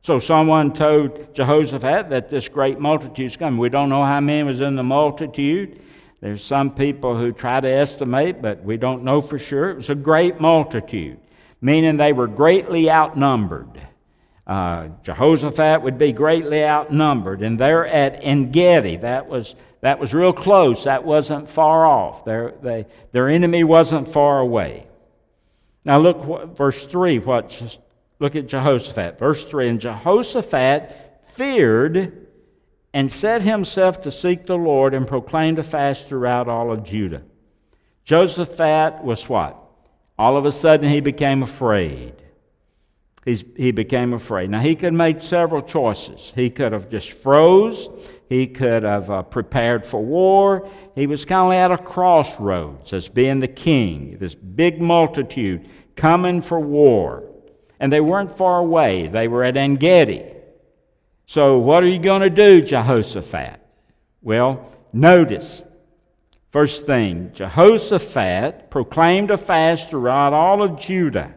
So 0.02 0.18
someone 0.18 0.72
told 0.72 1.34
Jehoshaphat 1.34 2.10
that 2.10 2.28
this 2.28 2.48
great 2.48 2.80
multitude 2.80 3.26
is 3.26 3.36
coming. 3.36 3.58
We 3.58 3.68
don't 3.68 3.88
know 3.88 4.04
how 4.04 4.20
many 4.20 4.42
was 4.42 4.60
in 4.60 4.74
the 4.74 4.82
multitude. 4.82 5.80
There's 6.20 6.44
some 6.44 6.74
people 6.74 7.16
who 7.16 7.32
try 7.32 7.60
to 7.60 7.68
estimate, 7.68 8.42
but 8.42 8.64
we 8.64 8.76
don't 8.76 9.04
know 9.04 9.20
for 9.20 9.38
sure. 9.38 9.70
It 9.70 9.76
was 9.76 9.90
a 9.90 9.94
great 9.94 10.40
multitude, 10.40 11.18
meaning 11.60 11.96
they 11.96 12.12
were 12.12 12.28
greatly 12.28 12.90
outnumbered. 12.90 13.80
Uh, 14.46 14.88
Jehoshaphat 15.02 15.82
would 15.82 15.98
be 15.98 16.12
greatly 16.12 16.64
outnumbered, 16.64 17.42
and 17.42 17.58
they're 17.58 17.86
at 17.86 18.24
Engedi. 18.24 18.96
That 18.96 19.28
was 19.28 19.54
that 19.80 19.98
was 19.98 20.12
real 20.12 20.32
close. 20.32 20.84
That 20.84 21.04
wasn't 21.04 21.48
far 21.48 21.86
off. 21.86 22.24
Their 22.24 22.54
they, 22.62 22.86
their 23.12 23.28
enemy 23.28 23.64
wasn't 23.64 24.08
far 24.08 24.40
away. 24.40 24.86
Now 25.84 25.98
look, 25.98 26.56
verse 26.56 26.84
three. 26.86 27.18
What 27.18 27.78
Look 28.22 28.36
at 28.36 28.46
Jehoshaphat, 28.46 29.18
verse 29.18 29.44
3. 29.44 29.68
And 29.68 29.80
Jehoshaphat 29.80 31.24
feared 31.26 32.28
and 32.94 33.10
set 33.10 33.42
himself 33.42 34.00
to 34.02 34.12
seek 34.12 34.46
the 34.46 34.56
Lord 34.56 34.94
and 34.94 35.08
proclaimed 35.08 35.58
a 35.58 35.64
fast 35.64 36.06
throughout 36.06 36.46
all 36.46 36.70
of 36.70 36.84
Judah. 36.84 37.22
Jehoshaphat 38.04 39.02
was 39.02 39.28
what? 39.28 39.58
All 40.16 40.36
of 40.36 40.44
a 40.44 40.52
sudden 40.52 40.88
he 40.88 41.00
became 41.00 41.42
afraid. 41.42 42.21
He's, 43.24 43.44
he 43.56 43.70
became 43.70 44.12
afraid. 44.12 44.50
Now 44.50 44.60
he 44.60 44.74
could 44.74 44.94
make 44.94 45.22
several 45.22 45.62
choices. 45.62 46.32
He 46.34 46.50
could 46.50 46.72
have 46.72 46.88
just 46.88 47.12
froze. 47.12 47.88
He 48.28 48.48
could 48.48 48.82
have 48.82 49.10
uh, 49.10 49.22
prepared 49.22 49.86
for 49.86 50.02
war. 50.02 50.68
He 50.94 51.06
was 51.06 51.24
kind 51.24 51.52
of 51.52 51.52
at 51.52 51.80
a 51.80 51.82
crossroads 51.82 52.92
as 52.92 53.08
being 53.08 53.38
the 53.38 53.48
king, 53.48 54.16
this 54.18 54.34
big 54.34 54.82
multitude 54.82 55.68
coming 55.94 56.42
for 56.42 56.58
war 56.58 57.28
and 57.82 57.92
they 57.92 58.00
weren't 58.00 58.30
far 58.30 58.60
away. 58.60 59.08
They 59.08 59.26
were 59.26 59.42
at 59.42 59.56
Engedi. 59.56 60.24
So, 61.26 61.58
what 61.58 61.82
are 61.82 61.88
you 61.88 61.98
going 61.98 62.22
to 62.22 62.30
do, 62.30 62.62
Jehoshaphat? 62.62 63.60
Well, 64.22 64.70
notice, 64.92 65.64
first 66.52 66.86
thing, 66.86 67.32
Jehoshaphat 67.34 68.70
proclaimed 68.70 69.32
a 69.32 69.36
fast 69.36 69.90
throughout 69.90 70.32
all 70.32 70.62
of 70.62 70.78
Judah. 70.78 71.34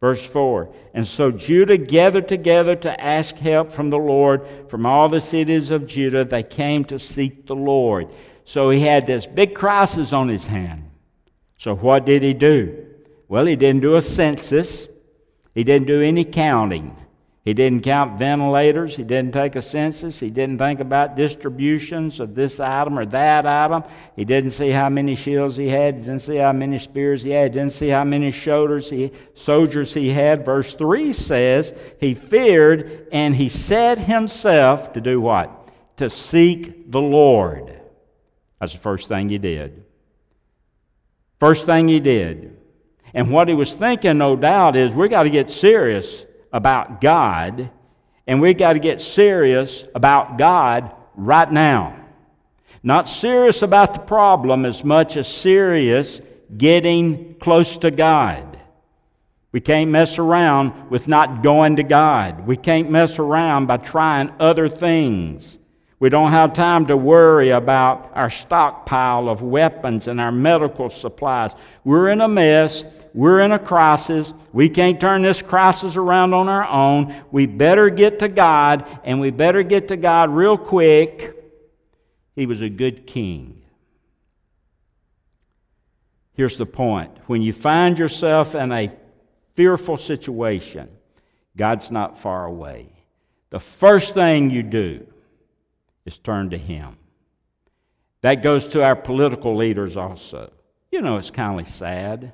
Verse 0.00 0.26
4 0.26 0.72
And 0.94 1.06
so 1.06 1.30
Judah 1.30 1.76
gathered 1.76 2.28
together 2.28 2.74
to 2.76 3.00
ask 3.00 3.36
help 3.36 3.70
from 3.70 3.90
the 3.90 3.98
Lord. 3.98 4.46
From 4.68 4.86
all 4.86 5.08
the 5.08 5.20
cities 5.20 5.70
of 5.70 5.86
Judah, 5.86 6.24
they 6.24 6.42
came 6.42 6.84
to 6.86 6.98
seek 6.98 7.46
the 7.46 7.56
Lord. 7.56 8.08
So 8.44 8.70
he 8.70 8.80
had 8.80 9.06
this 9.06 9.26
big 9.26 9.54
crisis 9.54 10.12
on 10.12 10.28
his 10.28 10.46
hand. 10.46 10.90
So 11.58 11.74
what 11.76 12.06
did 12.06 12.22
he 12.22 12.32
do? 12.32 12.86
Well, 13.28 13.46
he 13.46 13.54
didn't 13.54 13.82
do 13.82 13.96
a 13.96 14.02
census. 14.02 14.88
He 15.54 15.62
didn't 15.62 15.86
do 15.86 16.00
any 16.00 16.24
counting. 16.24 16.96
He 17.42 17.54
didn't 17.54 17.82
count 17.82 18.18
ventilators. 18.18 18.96
He 18.96 19.02
didn't 19.02 19.32
take 19.32 19.56
a 19.56 19.62
census. 19.62 20.20
He 20.20 20.28
didn't 20.28 20.58
think 20.58 20.78
about 20.78 21.16
distributions 21.16 22.20
of 22.20 22.34
this 22.34 22.60
item 22.60 22.98
or 22.98 23.06
that 23.06 23.46
item. 23.46 23.82
He 24.14 24.26
didn't 24.26 24.50
see 24.50 24.68
how 24.68 24.90
many 24.90 25.14
shields 25.14 25.56
he 25.56 25.68
had. 25.68 25.94
He 25.94 26.00
didn't 26.00 26.20
see 26.20 26.36
how 26.36 26.52
many 26.52 26.76
spears 26.76 27.22
he 27.22 27.30
had. 27.30 27.54
He 27.54 27.60
didn't 27.60 27.72
see 27.72 27.88
how 27.88 28.04
many 28.04 28.30
shoulders 28.30 28.90
he, 28.90 29.12
soldiers 29.34 29.94
he 29.94 30.10
had. 30.10 30.44
Verse 30.44 30.74
3 30.74 31.14
says, 31.14 31.72
He 31.98 32.12
feared 32.12 33.08
and 33.10 33.34
he 33.34 33.48
set 33.48 33.98
himself 33.98 34.92
to 34.92 35.00
do 35.00 35.18
what? 35.18 35.68
To 35.96 36.10
seek 36.10 36.90
the 36.90 37.00
Lord. 37.00 37.74
That's 38.60 38.72
the 38.72 38.78
first 38.78 39.08
thing 39.08 39.30
he 39.30 39.38
did. 39.38 39.86
First 41.38 41.64
thing 41.64 41.88
he 41.88 42.00
did. 42.00 42.58
And 43.14 43.30
what 43.30 43.48
he 43.48 43.54
was 43.54 43.72
thinking, 43.72 44.18
no 44.18 44.36
doubt, 44.36 44.76
is 44.76 44.94
we 44.94 45.08
got 45.08 45.22
to 45.22 45.30
get 45.30 45.50
serious 45.50 46.26
about 46.52 47.00
God, 47.00 47.70
and 48.26 48.40
we 48.40 48.54
got 48.54 48.74
to 48.74 48.78
get 48.78 49.00
serious 49.00 49.84
about 49.94 50.38
God 50.38 50.92
right 51.14 51.50
now. 51.50 51.96
Not 52.82 53.08
serious 53.08 53.62
about 53.62 53.94
the 53.94 54.00
problem 54.00 54.64
as 54.64 54.82
much 54.84 55.16
as 55.16 55.28
serious 55.28 56.20
getting 56.56 57.34
close 57.34 57.76
to 57.78 57.90
God. 57.90 58.58
We 59.52 59.60
can't 59.60 59.90
mess 59.90 60.18
around 60.18 60.90
with 60.90 61.08
not 61.08 61.42
going 61.42 61.76
to 61.76 61.82
God. 61.82 62.46
We 62.46 62.56
can't 62.56 62.90
mess 62.90 63.18
around 63.18 63.66
by 63.66 63.78
trying 63.78 64.32
other 64.38 64.68
things. 64.68 65.58
We 65.98 66.08
don't 66.08 66.30
have 66.30 66.54
time 66.54 66.86
to 66.86 66.96
worry 66.96 67.50
about 67.50 68.12
our 68.14 68.30
stockpile 68.30 69.28
of 69.28 69.42
weapons 69.42 70.08
and 70.08 70.20
our 70.20 70.32
medical 70.32 70.88
supplies. 70.88 71.52
We're 71.84 72.08
in 72.08 72.22
a 72.22 72.28
mess 72.28 72.84
we're 73.14 73.40
in 73.40 73.52
a 73.52 73.58
crisis. 73.58 74.32
We 74.52 74.68
can't 74.68 75.00
turn 75.00 75.22
this 75.22 75.42
crisis 75.42 75.96
around 75.96 76.34
on 76.34 76.48
our 76.48 76.66
own. 76.66 77.14
We 77.30 77.46
better 77.46 77.90
get 77.90 78.20
to 78.20 78.28
God, 78.28 78.84
and 79.04 79.20
we 79.20 79.30
better 79.30 79.62
get 79.62 79.88
to 79.88 79.96
God 79.96 80.30
real 80.30 80.56
quick. 80.56 81.36
He 82.36 82.46
was 82.46 82.62
a 82.62 82.68
good 82.68 83.06
king. 83.06 83.62
Here's 86.34 86.56
the 86.56 86.66
point 86.66 87.10
when 87.26 87.42
you 87.42 87.52
find 87.52 87.98
yourself 87.98 88.54
in 88.54 88.72
a 88.72 88.90
fearful 89.54 89.96
situation, 89.96 90.88
God's 91.56 91.90
not 91.90 92.18
far 92.18 92.46
away. 92.46 92.92
The 93.50 93.60
first 93.60 94.14
thing 94.14 94.50
you 94.50 94.62
do 94.62 95.06
is 96.06 96.18
turn 96.18 96.50
to 96.50 96.58
Him. 96.58 96.96
That 98.22 98.42
goes 98.42 98.68
to 98.68 98.84
our 98.84 98.96
political 98.96 99.56
leaders 99.56 99.96
also. 99.96 100.52
You 100.92 101.02
know, 101.02 101.16
it's 101.16 101.30
kind 101.30 101.60
of 101.60 101.66
sad 101.66 102.32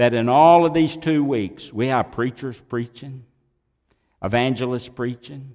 that 0.00 0.14
in 0.14 0.30
all 0.30 0.64
of 0.64 0.72
these 0.72 0.96
two 0.96 1.22
weeks, 1.22 1.74
we 1.74 1.88
have 1.88 2.10
preachers 2.10 2.58
preaching, 2.58 3.22
evangelists 4.22 4.88
preaching, 4.88 5.54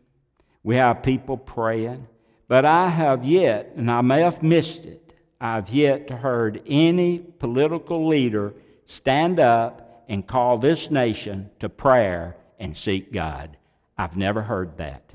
we 0.61 0.75
have 0.75 1.01
people 1.01 1.35
praying, 1.35 2.07
but 2.47 2.63
I 2.63 2.89
have 2.89 3.25
yet, 3.25 3.71
and 3.75 3.89
I 3.89 4.01
may 4.01 4.21
have 4.21 4.43
missed 4.43 4.85
it, 4.85 5.15
I've 5.41 5.71
yet 5.71 6.09
to 6.09 6.17
heard 6.17 6.61
any 6.67 7.17
political 7.17 8.07
leader 8.07 8.53
stand 8.85 9.39
up 9.39 10.05
and 10.07 10.27
call 10.27 10.59
this 10.59 10.91
nation 10.91 11.49
to 11.59 11.67
prayer 11.67 12.37
and 12.59 12.77
seek 12.77 13.11
God. 13.11 13.57
I've 13.97 14.15
never 14.15 14.43
heard 14.43 14.77
that. 14.77 15.09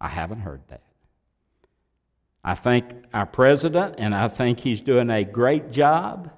I 0.00 0.08
haven't 0.08 0.40
heard 0.40 0.62
that. 0.70 0.82
I 2.42 2.56
think 2.56 2.84
our 3.14 3.26
president, 3.26 3.94
and 3.98 4.12
I 4.12 4.26
think 4.26 4.58
he's 4.58 4.80
doing 4.80 5.08
a 5.08 5.22
great 5.22 5.70
job 5.70 6.32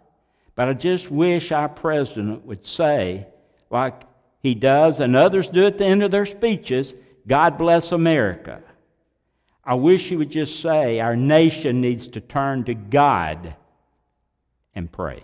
but 0.54 0.68
I 0.68 0.72
just 0.74 1.10
wish 1.10 1.52
our 1.52 1.68
president 1.68 2.44
would 2.46 2.64
say, 2.66 3.26
like 3.70 4.02
he 4.40 4.54
does 4.54 5.00
and 5.00 5.16
others 5.16 5.48
do 5.48 5.66
at 5.66 5.78
the 5.78 5.84
end 5.84 6.02
of 6.02 6.10
their 6.10 6.26
speeches, 6.26 6.94
God 7.26 7.56
bless 7.56 7.92
America. 7.92 8.62
I 9.64 9.74
wish 9.74 10.08
he 10.08 10.16
would 10.16 10.30
just 10.30 10.60
say, 10.60 11.00
our 11.00 11.16
nation 11.16 11.80
needs 11.80 12.08
to 12.08 12.20
turn 12.20 12.64
to 12.64 12.74
God 12.74 13.56
and 14.74 14.92
pray. 14.92 15.22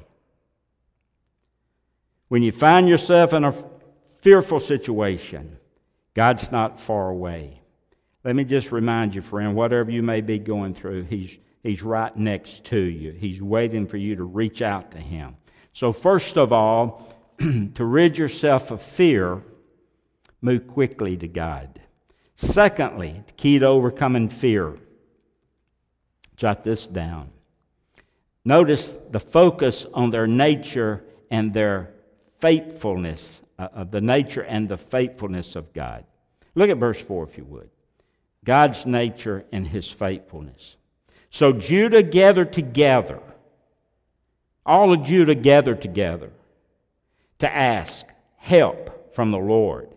When 2.28 2.42
you 2.42 2.52
find 2.52 2.88
yourself 2.88 3.32
in 3.32 3.44
a 3.44 3.54
fearful 4.20 4.60
situation, 4.60 5.58
God's 6.14 6.50
not 6.50 6.80
far 6.80 7.10
away. 7.10 7.60
Let 8.25 8.37
me 8.37 8.44
just 8.44 8.72
remind 8.72 9.14
you, 9.14 9.22
friend, 9.22 9.54
whatever 9.54 9.90
you 9.90 10.02
may 10.02 10.20
be 10.20 10.38
going 10.38 10.75
through, 10.75 11.04
He's 11.04 11.37
He's 11.62 11.83
right 11.83 12.14
next 12.17 12.64
to 12.67 12.79
you. 12.79 13.12
He's 13.12 13.43
waiting 13.43 13.87
for 13.87 13.97
you 13.97 14.17
to 14.17 14.25
reach 14.25 14.62
out 14.62 14.93
to 14.93 14.99
Him. 14.99 15.37
So, 15.73 15.93
first 15.93 16.37
of 16.38 16.52
all, 16.52 17.14
to 17.38 17.85
rid 17.85 18.19
yourself 18.19 18.71
of 18.71 18.83
fear, 18.83 19.43
move 20.40 20.67
quickly 20.67 21.17
to 21.19 21.29
God. 21.29 21.81
Secondly, 22.37 23.23
the 23.26 23.33
key 23.33 23.59
to 23.59 23.67
overcoming 23.67 24.31
fear, 24.31 24.76
jot 26.37 26.64
this 26.64 26.87
down. 26.87 27.31
Notice 28.45 28.97
the 29.11 29.21
focus 29.21 29.87
on 29.93 30.11
their 30.11 30.26
nature 30.26 31.05
and 31.31 31.52
their 31.52 31.90
faithfulness, 32.40 33.43
uh, 33.59 33.69
of 33.75 33.90
the 33.90 34.00
nature 34.00 34.43
and 34.43 34.69
the 34.69 34.79
faithfulness 34.79 35.55
of 35.57 35.75
God. 35.75 36.05
Look 36.55 36.71
at 36.71 36.79
verse 36.79 37.00
4, 37.00 37.25
if 37.25 37.37
you 37.37 37.45
would. 37.45 37.69
God's 38.43 38.87
nature 38.87 39.45
and 39.52 39.67
his 39.67 39.90
faithfulness. 39.90 40.76
So 41.30 41.52
Judah 41.52 42.02
gathered 42.02 42.52
together. 42.52 43.20
all 44.66 44.92
of 44.92 45.02
Judah 45.02 45.34
gathered 45.34 45.80
together 45.80 46.30
to 47.38 47.52
ask 47.52 48.06
help 48.37 49.14
from 49.14 49.30
the 49.30 49.38
Lord. 49.38 49.88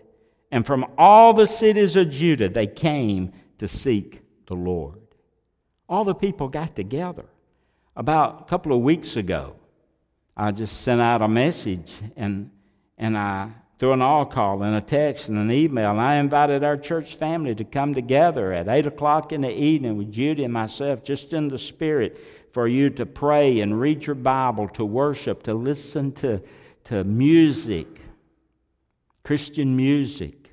And 0.51 0.65
from 0.65 0.85
all 0.97 1.33
the 1.33 1.47
cities 1.47 1.95
of 1.95 2.09
Judah, 2.09 2.49
they 2.49 2.67
came 2.67 3.33
to 3.57 3.67
seek 3.67 4.21
the 4.45 4.55
Lord. 4.55 4.99
All 5.89 6.03
the 6.05 6.15
people 6.15 6.47
got 6.47 6.75
together. 6.75 7.25
About 7.95 8.41
a 8.41 8.45
couple 8.45 8.71
of 8.75 8.81
weeks 8.81 9.15
ago, 9.17 9.55
I 10.35 10.51
just 10.51 10.81
sent 10.81 11.01
out 11.01 11.21
a 11.21 11.27
message 11.27 11.91
and, 12.15 12.49
and 12.97 13.17
I 13.17 13.49
through 13.83 13.91
an 13.91 14.01
all 14.01 14.25
call 14.25 14.63
and 14.63 14.77
a 14.77 14.81
text 14.81 15.27
and 15.27 15.37
an 15.37 15.51
email. 15.51 15.91
And 15.91 15.99
I 15.99 16.15
invited 16.15 16.63
our 16.63 16.77
church 16.77 17.15
family 17.15 17.53
to 17.55 17.65
come 17.65 17.93
together 17.93 18.53
at 18.53 18.69
8 18.69 18.87
o'clock 18.87 19.33
in 19.33 19.41
the 19.41 19.51
evening 19.51 19.97
with 19.97 20.09
Judy 20.09 20.45
and 20.45 20.53
myself, 20.53 21.03
just 21.03 21.33
in 21.33 21.49
the 21.49 21.57
Spirit, 21.57 22.17
for 22.53 22.65
you 22.65 22.89
to 22.91 23.05
pray 23.05 23.59
and 23.59 23.77
read 23.77 24.05
your 24.05 24.15
Bible, 24.15 24.69
to 24.69 24.85
worship, 24.85 25.43
to 25.43 25.53
listen 25.53 26.13
to, 26.13 26.41
to 26.85 27.03
music, 27.03 27.87
Christian 29.21 29.75
music. 29.75 30.49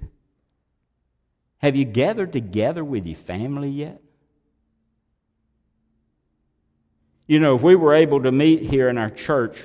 Have 1.58 1.76
you 1.76 1.84
gathered 1.84 2.32
together 2.32 2.82
with 2.82 3.06
your 3.06 3.14
family 3.14 3.70
yet? 3.70 4.02
You 7.28 7.38
know, 7.38 7.54
if 7.54 7.62
we 7.62 7.76
were 7.76 7.94
able 7.94 8.24
to 8.24 8.32
meet 8.32 8.62
here 8.62 8.88
in 8.88 8.98
our 8.98 9.08
church, 9.08 9.62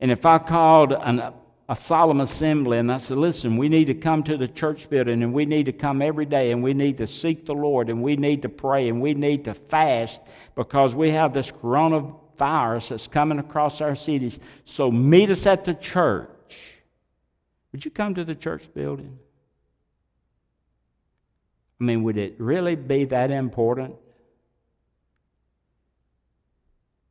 and 0.00 0.10
if 0.10 0.26
I 0.26 0.38
called 0.38 0.92
an, 0.92 1.34
a 1.68 1.76
solemn 1.76 2.20
assembly 2.20 2.78
and 2.78 2.90
I 2.90 2.96
said, 2.96 3.18
listen, 3.18 3.58
we 3.58 3.68
need 3.68 3.86
to 3.86 3.94
come 3.94 4.22
to 4.22 4.38
the 4.38 4.48
church 4.48 4.88
building 4.88 5.22
and 5.22 5.34
we 5.34 5.44
need 5.44 5.66
to 5.66 5.72
come 5.72 6.00
every 6.00 6.24
day 6.24 6.50
and 6.50 6.62
we 6.62 6.72
need 6.72 6.96
to 6.96 7.06
seek 7.06 7.44
the 7.44 7.54
Lord 7.54 7.90
and 7.90 8.02
we 8.02 8.16
need 8.16 8.42
to 8.42 8.48
pray 8.48 8.88
and 8.88 9.02
we 9.02 9.12
need 9.12 9.44
to 9.44 9.52
fast 9.52 10.20
because 10.54 10.94
we 10.94 11.10
have 11.10 11.34
this 11.34 11.50
coronavirus 11.50 12.88
that's 12.88 13.06
coming 13.06 13.38
across 13.38 13.82
our 13.82 13.94
cities. 13.94 14.40
So 14.64 14.90
meet 14.90 15.28
us 15.28 15.44
at 15.44 15.66
the 15.66 15.74
church. 15.74 16.30
Would 17.72 17.84
you 17.84 17.90
come 17.90 18.14
to 18.14 18.24
the 18.24 18.34
church 18.34 18.72
building? 18.72 19.18
I 21.78 21.84
mean, 21.84 22.02
would 22.02 22.16
it 22.16 22.36
really 22.38 22.76
be 22.76 23.04
that 23.04 23.30
important? 23.30 23.94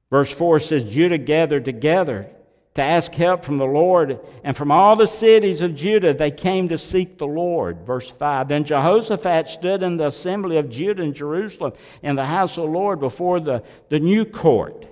Verse 0.10 0.32
4 0.32 0.60
says, 0.60 0.84
Judah 0.84 1.20
gathered 1.20 1.64
together 1.64 2.32
to 2.78 2.84
ask 2.84 3.12
help 3.16 3.44
from 3.44 3.58
the 3.58 3.66
Lord. 3.66 4.20
And 4.44 4.56
from 4.56 4.72
all 4.72 4.96
the 4.96 5.08
cities 5.08 5.62
of 5.62 5.74
Judah 5.74 6.14
they 6.14 6.30
came 6.30 6.70
to 6.70 6.78
seek 6.78 7.18
the 7.18 7.26
Lord. 7.26 7.88
Verse 7.88 8.12
5 8.12 8.50
Then 8.50 8.64
Jehoshaphat 8.64 9.50
stood 9.50 9.82
in 9.82 9.98
the 9.98 10.06
assembly 10.06 10.58
of 10.58 10.70
Judah 10.70 11.02
in 11.02 11.16
Jerusalem 11.16 11.74
in 12.04 12.16
the 12.16 12.28
house 12.28 12.56
of 12.56 12.66
the 12.66 12.70
Lord 12.70 13.00
before 13.00 13.40
the, 13.40 13.64
the 13.90 14.00
new 14.00 14.26
court. 14.26 14.86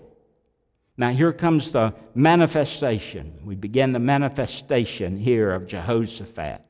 Now 0.98 1.12
here 1.12 1.32
comes 1.32 1.70
the 1.70 1.94
manifestation. 2.16 3.40
We 3.46 3.54
begin 3.54 3.92
the 3.92 4.00
manifestation 4.00 5.20
here 5.20 5.54
of 5.54 5.68
Jehoshaphat. 5.68 6.64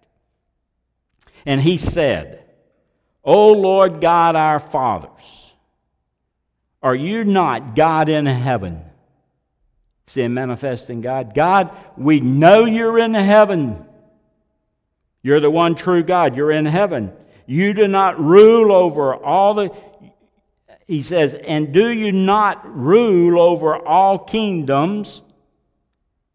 And 1.45 1.61
he 1.61 1.77
said, 1.77 2.43
O 3.23 3.53
Lord 3.53 4.01
God 4.01 4.35
our 4.35 4.59
fathers, 4.59 5.53
are 6.83 6.95
you 6.95 7.23
not 7.23 7.73
God 7.73 8.09
in 8.09 8.25
heaven? 8.25 8.84
Sin 10.07 10.33
manifesting 10.33 11.01
God. 11.01 11.33
God, 11.33 11.75
we 11.97 12.19
know 12.19 12.65
you're 12.65 12.99
in 12.99 13.13
heaven. 13.13 13.85
You're 15.21 15.39
the 15.39 15.49
one 15.49 15.75
true 15.75 16.03
God. 16.03 16.35
You're 16.35 16.51
in 16.51 16.65
heaven. 16.65 17.11
You 17.47 17.73
do 17.73 17.87
not 17.87 18.19
rule 18.19 18.71
over 18.71 19.15
all 19.15 19.53
the, 19.55 19.75
he 20.87 21.01
says, 21.01 21.33
and 21.33 21.73
do 21.73 21.89
you 21.89 22.11
not 22.11 22.63
rule 22.75 23.39
over 23.41 23.75
all 23.75 24.19
kingdoms 24.19 25.21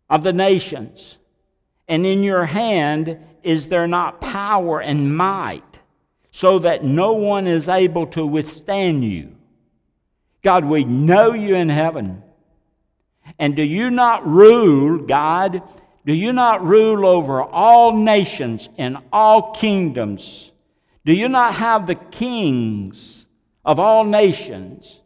of 0.09 0.23
the 0.23 0.33
nations? 0.33 1.19
And 1.87 2.05
in 2.05 2.23
your 2.23 2.45
hand 2.45 3.19
is 3.43 3.69
there 3.69 3.87
not 3.87 4.21
power 4.21 4.81
and 4.81 5.17
might, 5.17 5.79
so 6.31 6.61
that 6.61 6.85
no 6.85 7.15
one 7.15 7.47
is 7.47 7.69
able 7.69 8.07
to 8.09 8.27
withstand 8.27 9.05
you? 9.05 9.37
God, 10.43 10.65
we 10.65 10.85
know 10.85 11.33
you 11.33 11.55
in 11.55 11.69
heaven. 11.69 12.23
And 13.39 13.57
do 13.57 13.63
you 13.63 13.91
not 13.91 14.27
rule, 14.27 14.99
God? 14.99 15.63
Do 16.07 16.15
you 16.15 16.33
not 16.33 16.65
rule 16.65 17.07
over 17.07 17.43
all 17.43 17.97
nations 17.97 18.69
and 18.79 18.99
all 19.13 19.53
kingdoms? 19.53 20.51
Do 21.05 21.13
you 21.13 21.29
not 21.29 21.55
have 21.55 21.87
the 21.87 21.95
kings 21.95 23.25
of 23.65 23.79
all 23.79 24.05
nations 24.05 25.01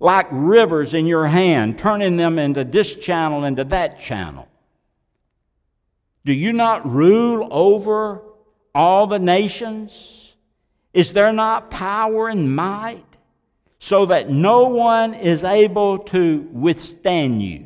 like 0.00 0.26
rivers 0.30 0.94
in 0.94 1.06
your 1.06 1.26
hand, 1.26 1.78
turning 1.78 2.16
them 2.16 2.38
into 2.38 2.64
this 2.64 2.94
channel, 2.94 3.44
into 3.44 3.64
that 3.64 3.98
channel? 3.98 4.48
Do 6.24 6.32
you 6.32 6.52
not 6.52 6.88
rule 6.88 7.48
over 7.50 8.22
all 8.74 9.06
the 9.06 9.18
nations? 9.18 10.36
Is 10.92 11.12
there 11.12 11.32
not 11.32 11.70
power 11.70 12.28
and 12.28 12.54
might? 12.54 13.07
So 13.78 14.06
that 14.06 14.28
no 14.28 14.68
one 14.68 15.14
is 15.14 15.44
able 15.44 15.98
to 15.98 16.48
withstand 16.52 17.42
you. 17.42 17.64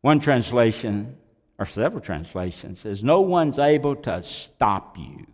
One 0.00 0.20
translation, 0.20 1.16
or 1.58 1.66
several 1.66 2.00
translations, 2.00 2.80
says, 2.80 3.02
No 3.02 3.20
one's 3.20 3.58
able 3.58 3.96
to 3.96 4.22
stop 4.22 4.96
you. 4.96 5.26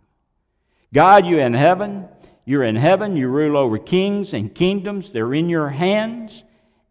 God, 0.93 1.25
you're 1.25 1.41
in 1.41 1.53
heaven. 1.53 2.07
You're 2.45 2.63
in 2.63 2.75
heaven. 2.75 3.15
You 3.15 3.27
rule 3.27 3.57
over 3.57 3.77
kings 3.77 4.33
and 4.33 4.53
kingdoms. 4.53 5.11
They're 5.11 5.33
in 5.33 5.49
your 5.49 5.69
hands. 5.69 6.43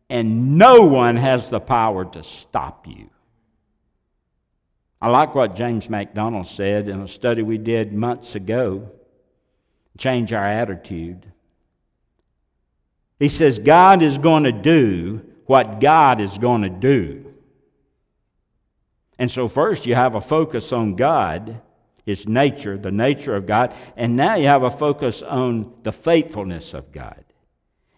And 0.09 0.57
no 0.57 0.83
one 0.83 1.17
has 1.17 1.51
the 1.51 1.61
power 1.61 2.05
to 2.05 2.23
stop 2.23 2.87
you. 2.87 3.11
I 5.05 5.09
like 5.09 5.35
what 5.35 5.55
James 5.55 5.91
MacDonald 5.91 6.47
said 6.47 6.89
in 6.89 7.03
a 7.03 7.09
study 7.09 7.43
we 7.43 7.59
did 7.59 7.93
months 7.93 8.37
ago. 8.37 8.91
Change 9.99 10.33
our 10.33 10.43
attitude. 10.43 11.31
He 13.19 13.29
says, 13.29 13.59
God 13.59 14.01
is 14.01 14.17
going 14.17 14.45
to 14.45 14.53
do 14.53 15.21
what 15.45 15.79
God 15.79 16.21
is 16.21 16.39
going 16.39 16.63
to 16.63 16.71
do. 16.71 17.35
And 19.19 19.31
so, 19.31 19.47
first, 19.47 19.85
you 19.85 19.95
have 19.95 20.15
a 20.15 20.23
focus 20.23 20.73
on 20.73 20.97
God, 20.97 21.61
His 22.07 22.27
nature, 22.27 22.79
the 22.79 22.91
nature 22.91 23.37
of 23.37 23.47
God, 23.47 23.75
and 23.99 24.17
now 24.17 24.37
you 24.37 24.47
have 24.47 24.63
a 24.63 24.71
focus 24.71 25.21
on 25.21 25.71
the 25.83 25.93
faithfulness 25.93 26.73
of 26.73 26.93
God. 26.93 27.23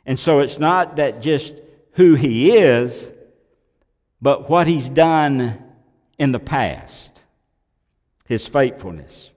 And 0.04 0.18
so, 0.18 0.40
it's 0.40 0.58
not 0.58 0.96
that 0.96 1.22
just 1.22 1.54
who 1.92 2.16
He 2.16 2.56
is, 2.56 3.08
but 4.20 4.50
what 4.50 4.66
He's 4.66 4.88
done 4.88 5.62
in 6.18 6.32
the 6.32 6.38
past, 6.38 7.22
his 8.26 8.46
faithfulness. 8.46 9.30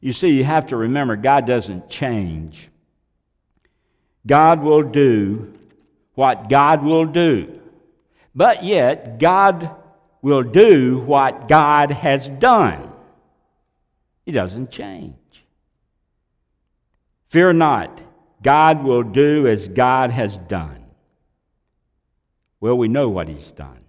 You 0.00 0.12
see, 0.12 0.28
you 0.28 0.44
have 0.44 0.68
to 0.68 0.76
remember 0.76 1.16
God 1.16 1.46
doesn't 1.46 1.88
change. 1.88 2.70
God 4.26 4.62
will 4.62 4.82
do 4.82 5.54
what 6.14 6.48
God 6.48 6.82
will 6.82 7.06
do. 7.06 7.60
But 8.34 8.62
yet, 8.62 9.18
God 9.18 9.70
will 10.22 10.42
do 10.42 10.98
what 11.00 11.48
God 11.48 11.90
has 11.90 12.28
done. 12.28 12.92
He 14.24 14.32
doesn't 14.32 14.70
change. 14.70 15.14
Fear 17.28 17.54
not, 17.54 18.02
God 18.42 18.84
will 18.84 19.02
do 19.02 19.46
as 19.46 19.68
God 19.68 20.10
has 20.10 20.36
done. 20.36 20.84
Well, 22.60 22.76
we 22.76 22.88
know 22.88 23.08
what 23.08 23.28
He's 23.28 23.52
done. 23.52 23.80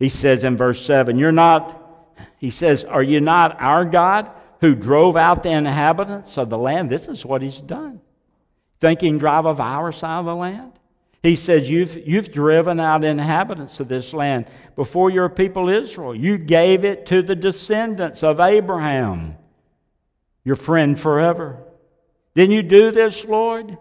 He 0.00 0.08
says 0.08 0.42
in 0.42 0.56
verse 0.56 0.84
7, 0.84 1.18
You're 1.18 1.30
not, 1.30 2.16
he 2.38 2.50
says, 2.50 2.84
Are 2.84 3.02
you 3.02 3.20
not 3.20 3.60
our 3.60 3.84
God 3.84 4.30
who 4.60 4.74
drove 4.74 5.14
out 5.14 5.42
the 5.42 5.50
inhabitants 5.50 6.38
of 6.38 6.48
the 6.48 6.58
land? 6.58 6.90
This 6.90 7.06
is 7.06 7.24
what 7.24 7.42
he's 7.42 7.60
done. 7.60 8.00
Thinking 8.80 9.18
drive 9.18 9.44
of 9.44 9.60
our 9.60 9.92
side 9.92 10.20
of 10.20 10.24
the 10.24 10.34
land? 10.34 10.72
He 11.22 11.36
says, 11.36 11.68
you've, 11.68 12.08
you've 12.08 12.32
driven 12.32 12.80
out 12.80 13.04
inhabitants 13.04 13.78
of 13.78 13.88
this 13.88 14.14
land 14.14 14.46
before 14.74 15.10
your 15.10 15.28
people 15.28 15.68
Israel. 15.68 16.14
You 16.14 16.38
gave 16.38 16.82
it 16.86 17.04
to 17.06 17.20
the 17.20 17.36
descendants 17.36 18.22
of 18.22 18.40
Abraham, 18.40 19.36
your 20.44 20.56
friend 20.56 20.98
forever. 20.98 21.62
Didn't 22.34 22.54
you 22.54 22.62
do 22.62 22.90
this, 22.90 23.26
Lord? 23.26 23.76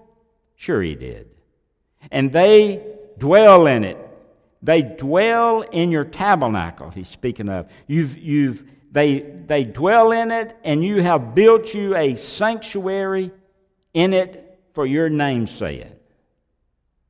Sure, 0.57 0.81
He 0.81 0.95
did. 0.95 1.29
And 2.11 2.29
they 2.33 2.83
dwell 3.17 3.67
in 3.67 3.85
it 3.85 4.08
they 4.61 4.81
dwell 4.81 5.61
in 5.61 5.91
your 5.91 6.03
tabernacle, 6.03 6.89
he's 6.89 7.07
speaking 7.07 7.49
of. 7.49 7.69
You've, 7.87 8.17
you've, 8.17 8.63
they, 8.91 9.19
they 9.21 9.63
dwell 9.63 10.11
in 10.11 10.31
it, 10.31 10.57
and 10.63 10.83
you 10.83 11.01
have 11.01 11.33
built 11.33 11.73
you 11.73 11.95
a 11.95 12.15
sanctuary 12.15 13.31
in 13.93 14.13
it 14.13 14.59
for 14.73 14.85
your 14.85 15.09
name's 15.09 15.51
sake. 15.51 15.87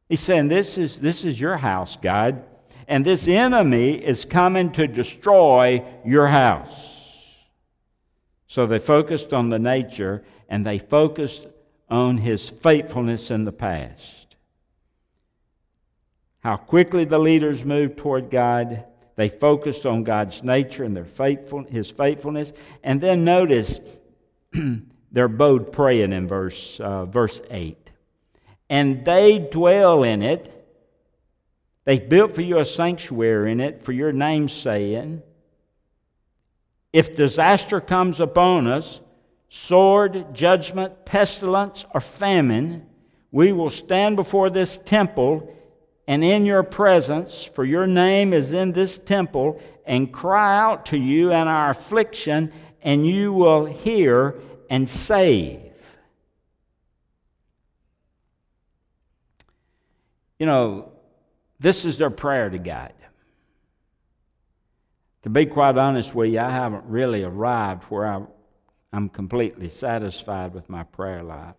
He's 0.08 0.22
saying, 0.22 0.48
this 0.48 0.78
is, 0.78 1.00
this 1.00 1.24
is 1.24 1.40
your 1.40 1.58
house, 1.58 1.96
God, 1.96 2.44
and 2.88 3.06
this 3.06 3.28
enemy 3.28 3.94
is 3.94 4.26
coming 4.26 4.72
to 4.74 4.88
destroy 4.88 5.84
your 6.04 6.28
house. 6.28 7.36
So 8.48 8.66
they 8.66 8.80
focused 8.80 9.32
on 9.32 9.50
the 9.50 9.60
nature 9.60 10.24
and 10.50 10.66
they 10.66 10.80
focused 10.80 11.46
on 11.90 12.18
his 12.18 12.50
faithfulness 12.50 13.30
in 13.30 13.46
the 13.46 13.52
past. 13.52 14.19
How 16.42 16.56
quickly 16.56 17.06
the 17.06 17.20
leaders 17.20 17.66
moved 17.66 17.98
toward 17.98 18.30
God. 18.30 18.86
They 19.16 19.30
focused 19.30 19.86
on 19.86 20.04
God's 20.04 20.44
nature 20.44 20.86
and 20.86 20.96
their 20.96 21.06
faithful, 21.06 21.64
his 21.66 21.92
faithfulness. 21.92 22.54
And 22.84 23.02
then 23.02 23.26
notice 23.26 23.80
their 25.12 25.28
bowed 25.28 25.74
praying 25.74 26.14
in 26.14 26.28
verse, 26.28 26.80
uh, 26.80 27.06
verse 27.06 27.42
8. 27.50 27.92
And 28.70 29.04
they 29.04 29.40
dwell 29.40 30.04
in 30.04 30.22
it. 30.22 30.56
They 31.84 32.00
built 32.00 32.34
for 32.34 32.42
you 32.42 32.60
a 32.60 32.66
sanctuary 32.66 33.52
in 33.52 33.60
it 33.60 33.84
for 33.84 33.92
your 33.92 34.14
name's 34.14 34.54
saying. 34.54 35.22
If 36.94 37.16
disaster 37.16 37.82
comes 37.82 38.20
upon 38.20 38.68
us, 38.68 39.02
sword, 39.50 40.34
judgment, 40.34 41.06
pestilence, 41.06 41.86
or 41.94 42.00
famine, 42.00 42.86
we 43.32 43.52
will 43.52 43.70
stand 43.70 44.16
before 44.16 44.50
this 44.50 44.78
temple 44.78 45.54
and 46.10 46.24
in 46.24 46.44
your 46.44 46.64
presence, 46.64 47.44
for 47.44 47.64
your 47.64 47.86
name 47.86 48.34
is 48.34 48.52
in 48.52 48.72
this 48.72 48.98
temple, 48.98 49.62
and 49.86 50.12
cry 50.12 50.60
out 50.60 50.88
to 50.88 50.98
you 50.98 51.30
in 51.30 51.48
our 51.48 51.70
affliction, 51.70 52.52
and 52.82 53.06
you 53.06 53.32
will 53.32 53.66
hear 53.66 54.34
and 54.72 54.90
save. 54.90 55.62
You 60.40 60.48
know, 60.48 60.94
this 61.60 61.86
is 61.86 62.00
their 62.00 62.10
prayer 62.10 62.50
to 62.50 62.58
God. 62.58 62.94
To 65.22 65.30
be 65.30 65.46
quite 65.46 65.78
honest 65.78 66.16
with 66.16 66.32
you, 66.32 66.40
I 66.40 66.50
haven't 66.50 66.86
really 66.86 67.22
arrived 67.22 67.84
where 67.84 68.08
I, 68.08 68.24
I'm 68.92 69.10
completely 69.10 69.70
satisfied 69.70 70.56
with 70.56 70.70
my 70.70 70.82
prayer 70.82 71.22
life. 71.22 71.54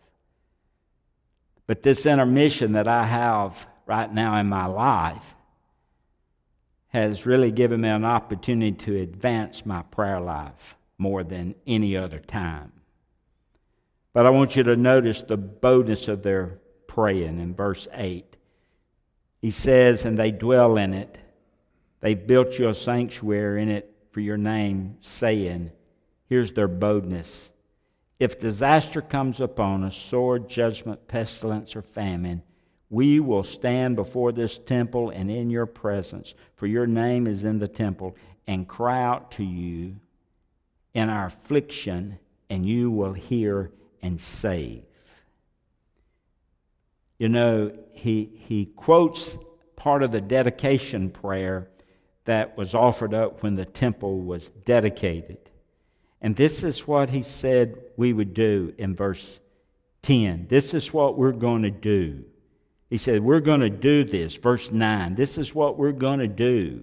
But 1.68 1.84
this 1.84 2.04
intermission 2.04 2.72
that 2.72 2.88
I 2.88 3.06
have 3.06 3.68
right 3.90 4.12
now 4.12 4.36
in 4.38 4.46
my 4.46 4.66
life 4.66 5.34
has 6.88 7.26
really 7.26 7.50
given 7.50 7.82
me 7.82 7.88
an 7.88 8.04
opportunity 8.04 8.72
to 8.72 8.96
advance 9.00 9.66
my 9.66 9.82
prayer 9.82 10.20
life 10.20 10.76
more 10.96 11.22
than 11.22 11.54
any 11.66 11.96
other 11.96 12.18
time. 12.18 12.72
But 14.12 14.26
I 14.26 14.30
want 14.30 14.56
you 14.56 14.62
to 14.62 14.76
notice 14.76 15.22
the 15.22 15.36
boldness 15.36 16.08
of 16.08 16.22
their 16.22 16.58
praying 16.86 17.38
in 17.38 17.54
verse 17.54 17.86
8. 17.92 18.36
He 19.42 19.50
says, 19.50 20.04
And 20.04 20.18
they 20.18 20.30
dwell 20.30 20.76
in 20.76 20.94
it 20.94 21.18
they 22.00 22.14
built 22.14 22.58
you 22.58 22.68
a 22.68 22.74
sanctuary 22.74 23.62
in 23.62 23.68
it 23.68 23.94
for 24.10 24.20
your 24.20 24.38
name, 24.38 24.96
saying, 25.00 25.70
Here's 26.26 26.52
their 26.52 26.68
boldness. 26.68 27.50
If 28.18 28.38
disaster 28.38 29.00
comes 29.00 29.40
upon 29.40 29.84
us, 29.84 29.96
sword, 29.96 30.48
judgment, 30.48 31.08
pestilence, 31.08 31.74
or 31.76 31.82
famine, 31.82 32.42
we 32.90 33.20
will 33.20 33.44
stand 33.44 33.94
before 33.94 34.32
this 34.32 34.58
temple 34.58 35.10
and 35.10 35.30
in 35.30 35.48
your 35.48 35.66
presence, 35.66 36.34
for 36.56 36.66
your 36.66 36.88
name 36.88 37.28
is 37.28 37.44
in 37.44 37.60
the 37.60 37.68
temple, 37.68 38.16
and 38.48 38.66
cry 38.66 39.02
out 39.02 39.30
to 39.30 39.44
you 39.44 39.94
in 40.92 41.08
our 41.08 41.26
affliction, 41.26 42.18
and 42.50 42.66
you 42.66 42.90
will 42.90 43.12
hear 43.12 43.70
and 44.02 44.20
save. 44.20 44.82
You 47.18 47.28
know, 47.28 47.70
he, 47.92 48.30
he 48.34 48.66
quotes 48.66 49.38
part 49.76 50.02
of 50.02 50.10
the 50.10 50.20
dedication 50.20 51.10
prayer 51.10 51.68
that 52.24 52.56
was 52.56 52.74
offered 52.74 53.14
up 53.14 53.42
when 53.42 53.54
the 53.54 53.64
temple 53.64 54.20
was 54.20 54.48
dedicated. 54.48 55.38
And 56.20 56.34
this 56.34 56.64
is 56.64 56.88
what 56.88 57.10
he 57.10 57.22
said 57.22 57.78
we 57.96 58.12
would 58.12 58.34
do 58.34 58.74
in 58.78 58.96
verse 58.96 59.38
10. 60.02 60.46
This 60.48 60.74
is 60.74 60.92
what 60.92 61.16
we're 61.16 61.32
going 61.32 61.62
to 61.62 61.70
do. 61.70 62.24
He 62.90 62.98
said, 62.98 63.22
We're 63.22 63.40
going 63.40 63.60
to 63.60 63.70
do 63.70 64.04
this. 64.04 64.34
Verse 64.34 64.70
9. 64.70 65.14
This 65.14 65.38
is 65.38 65.54
what 65.54 65.78
we're 65.78 65.92
going 65.92 66.18
to 66.18 66.28
do. 66.28 66.82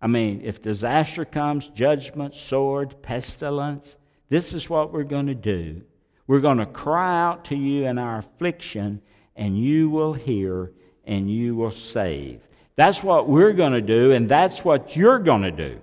I 0.00 0.06
mean, 0.06 0.40
if 0.42 0.60
disaster 0.60 1.24
comes, 1.24 1.68
judgment, 1.68 2.34
sword, 2.34 3.00
pestilence, 3.02 3.96
this 4.28 4.52
is 4.52 4.68
what 4.68 4.92
we're 4.92 5.04
going 5.04 5.26
to 5.26 5.34
do. 5.34 5.82
We're 6.26 6.40
going 6.40 6.58
to 6.58 6.66
cry 6.66 7.22
out 7.22 7.44
to 7.46 7.56
you 7.56 7.86
in 7.86 7.98
our 7.98 8.18
affliction, 8.18 9.02
and 9.36 9.58
you 9.58 9.90
will 9.90 10.14
hear 10.14 10.72
and 11.06 11.30
you 11.30 11.54
will 11.54 11.70
save. 11.70 12.40
That's 12.76 13.02
what 13.02 13.28
we're 13.28 13.52
going 13.52 13.74
to 13.74 13.82
do, 13.82 14.12
and 14.12 14.28
that's 14.28 14.64
what 14.64 14.96
you're 14.96 15.18
going 15.18 15.42
to 15.42 15.50
do. 15.50 15.80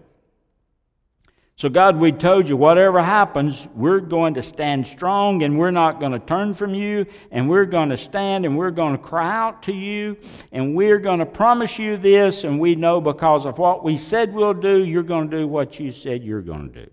So, 1.57 1.69
God, 1.69 1.97
we 1.97 2.11
told 2.11 2.49
you 2.49 2.57
whatever 2.57 3.01
happens, 3.03 3.67
we're 3.75 3.99
going 3.99 4.33
to 4.33 4.41
stand 4.41 4.87
strong 4.87 5.43
and 5.43 5.59
we're 5.59 5.69
not 5.69 5.99
going 5.99 6.13
to 6.13 6.19
turn 6.19 6.55
from 6.55 6.73
you, 6.73 7.05
and 7.29 7.47
we're 7.47 7.65
going 7.65 7.89
to 7.89 7.97
stand 7.97 8.45
and 8.45 8.57
we're 8.57 8.71
going 8.71 8.93
to 8.93 9.03
cry 9.03 9.31
out 9.31 9.61
to 9.63 9.73
you, 9.73 10.17
and 10.51 10.75
we're 10.75 10.97
going 10.97 11.19
to 11.19 11.25
promise 11.25 11.77
you 11.77 11.97
this, 11.97 12.45
and 12.45 12.59
we 12.59 12.73
know 12.73 12.99
because 12.99 13.45
of 13.45 13.59
what 13.59 13.83
we 13.83 13.95
said 13.95 14.33
we'll 14.33 14.55
do, 14.55 14.83
you're 14.83 15.03
going 15.03 15.29
to 15.29 15.37
do 15.37 15.47
what 15.47 15.79
you 15.79 15.91
said 15.91 16.23
you're 16.23 16.41
going 16.41 16.71
to 16.71 16.85
do. 16.85 16.91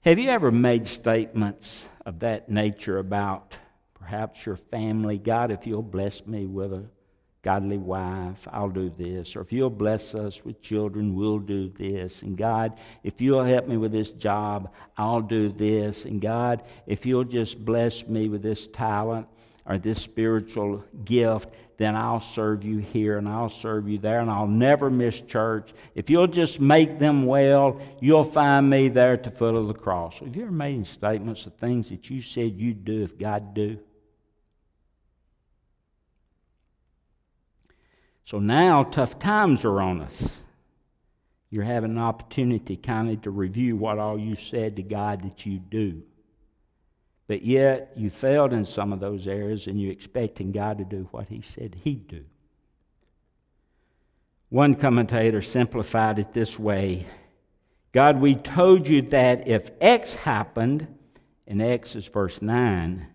Have 0.00 0.18
you 0.18 0.30
ever 0.30 0.50
made 0.50 0.88
statements 0.88 1.88
of 2.04 2.18
that 2.20 2.48
nature 2.48 2.98
about 2.98 3.56
perhaps 3.94 4.44
your 4.44 4.56
family? 4.56 5.16
God, 5.16 5.52
if 5.52 5.64
you'll 5.64 5.80
bless 5.80 6.26
me 6.26 6.46
with 6.46 6.72
a 6.72 6.84
godly 7.42 7.78
wife, 7.78 8.46
I'll 8.52 8.68
do 8.68 8.92
this. 8.96 9.34
Or 9.34 9.40
if 9.40 9.52
you'll 9.52 9.68
bless 9.68 10.14
us 10.14 10.44
with 10.44 10.62
children, 10.62 11.14
we'll 11.14 11.40
do 11.40 11.68
this. 11.68 12.22
And 12.22 12.36
God, 12.36 12.78
if 13.02 13.20
you'll 13.20 13.44
help 13.44 13.66
me 13.66 13.76
with 13.76 13.90
this 13.90 14.10
job, 14.10 14.72
I'll 14.96 15.20
do 15.20 15.50
this. 15.50 16.04
And 16.04 16.20
God, 16.20 16.62
if 16.86 17.04
you'll 17.04 17.24
just 17.24 17.64
bless 17.64 18.06
me 18.06 18.28
with 18.28 18.42
this 18.42 18.68
talent 18.68 19.26
or 19.66 19.76
this 19.76 20.00
spiritual 20.00 20.84
gift, 21.04 21.48
then 21.78 21.96
I'll 21.96 22.20
serve 22.20 22.62
you 22.62 22.78
here 22.78 23.18
and 23.18 23.28
I'll 23.28 23.48
serve 23.48 23.88
you 23.88 23.98
there 23.98 24.20
and 24.20 24.30
I'll 24.30 24.46
never 24.46 24.88
miss 24.88 25.20
church. 25.20 25.72
If 25.96 26.10
you'll 26.10 26.28
just 26.28 26.60
make 26.60 27.00
them 27.00 27.26
well, 27.26 27.80
you'll 28.00 28.22
find 28.22 28.70
me 28.70 28.88
there 28.88 29.14
at 29.14 29.24
the 29.24 29.32
foot 29.32 29.56
of 29.56 29.66
the 29.66 29.74
cross. 29.74 30.20
Have 30.20 30.36
you 30.36 30.44
ever 30.44 30.52
made 30.52 30.86
statements 30.86 31.46
of 31.46 31.54
things 31.54 31.88
that 31.88 32.08
you 32.08 32.20
said 32.20 32.56
you'd 32.56 32.84
do 32.84 33.02
if 33.02 33.18
God 33.18 33.52
do? 33.52 33.80
So 38.24 38.38
now 38.38 38.84
tough 38.84 39.18
times 39.18 39.64
are 39.64 39.80
on 39.80 40.00
us. 40.00 40.38
You're 41.50 41.64
having 41.64 41.90
an 41.90 41.98
opportunity 41.98 42.76
kind 42.76 43.10
of 43.10 43.22
to 43.22 43.30
review 43.30 43.76
what 43.76 43.98
all 43.98 44.18
you 44.18 44.36
said 44.36 44.76
to 44.76 44.82
God 44.82 45.22
that 45.22 45.44
you 45.44 45.58
do. 45.58 46.02
But 47.26 47.42
yet 47.42 47.92
you 47.96 48.10
failed 48.10 48.52
in 48.52 48.64
some 48.64 48.92
of 48.92 49.00
those 49.00 49.26
areas 49.26 49.66
and 49.66 49.80
you're 49.80 49.92
expecting 49.92 50.52
God 50.52 50.78
to 50.78 50.84
do 50.84 51.08
what 51.10 51.28
He 51.28 51.40
said 51.40 51.76
He'd 51.82 52.08
do. 52.08 52.24
One 54.48 54.74
commentator 54.74 55.42
simplified 55.42 56.18
it 56.18 56.32
this 56.32 56.58
way 56.58 57.06
God, 57.92 58.20
we 58.20 58.34
told 58.34 58.88
you 58.88 59.02
that 59.02 59.46
if 59.46 59.70
X 59.80 60.14
happened, 60.14 60.86
and 61.46 61.60
X 61.60 61.94
is 61.94 62.06
verse 62.06 62.40
9, 62.40 63.06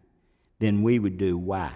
then 0.60 0.84
we 0.84 1.00
would 1.00 1.18
do 1.18 1.38
Y. 1.38 1.72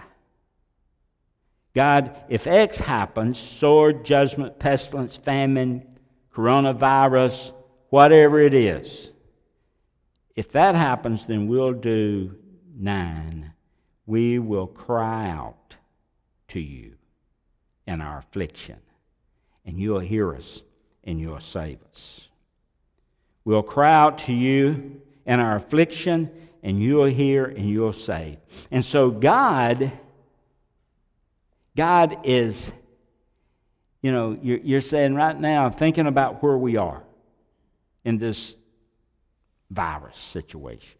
God, 1.73 2.15
if 2.29 2.47
X 2.47 2.77
happens 2.77 3.37
sword, 3.37 4.03
judgment, 4.03 4.59
pestilence, 4.59 5.15
famine, 5.17 5.87
coronavirus, 6.33 7.53
whatever 7.89 8.39
it 8.39 8.53
is 8.53 9.11
if 10.35 10.51
that 10.53 10.75
happens, 10.75 11.25
then 11.25 11.47
we'll 11.47 11.73
do 11.73 12.35
nine. 12.75 13.53
We 14.05 14.39
will 14.39 14.67
cry 14.67 15.29
out 15.29 15.75
to 16.49 16.59
you 16.59 16.95
in 17.85 18.01
our 18.01 18.17
affliction, 18.17 18.77
and 19.65 19.77
you'll 19.77 19.99
hear 19.99 20.33
us 20.33 20.63
and 21.03 21.19
you'll 21.19 21.39
save 21.39 21.79
us. 21.91 22.27
We'll 23.43 23.63
cry 23.63 23.93
out 23.93 24.19
to 24.19 24.33
you 24.33 25.01
in 25.25 25.39
our 25.39 25.55
affliction, 25.55 26.29
and 26.63 26.81
you'll 26.81 27.05
hear 27.05 27.45
and 27.45 27.69
you'll 27.69 27.93
save. 27.93 28.37
And 28.69 28.85
so, 28.85 29.09
God 29.09 29.91
God 31.81 32.19
is, 32.25 32.71
you 34.03 34.11
know, 34.11 34.37
you're, 34.39 34.59
you're 34.59 34.81
saying 34.81 35.15
right 35.15 35.35
now, 35.35 35.71
thinking 35.71 36.05
about 36.05 36.43
where 36.43 36.55
we 36.55 36.77
are 36.77 37.01
in 38.05 38.19
this 38.19 38.55
virus 39.71 40.15
situation. 40.15 40.99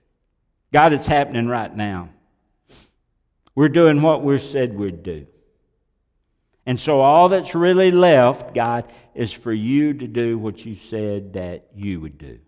God, 0.74 0.92
it's 0.92 1.06
happening 1.06 1.46
right 1.46 1.72
now. 1.72 2.10
We're 3.54 3.70
doing 3.70 4.02
what 4.02 4.24
we 4.24 4.40
said 4.40 4.74
we'd 4.74 5.04
do. 5.04 5.28
And 6.66 6.80
so 6.80 7.02
all 7.02 7.30
that's 7.30 7.54
really 7.54 7.92
left, 7.92 8.56
God, 8.56 8.92
is 9.14 9.32
for 9.32 9.54
you 9.54 9.94
to 9.94 10.08
do 10.08 10.40
what 10.40 10.66
you 10.66 10.74
said 10.74 11.34
that 11.34 11.68
you 11.76 12.02
would 12.02 12.18
do. 12.18 12.40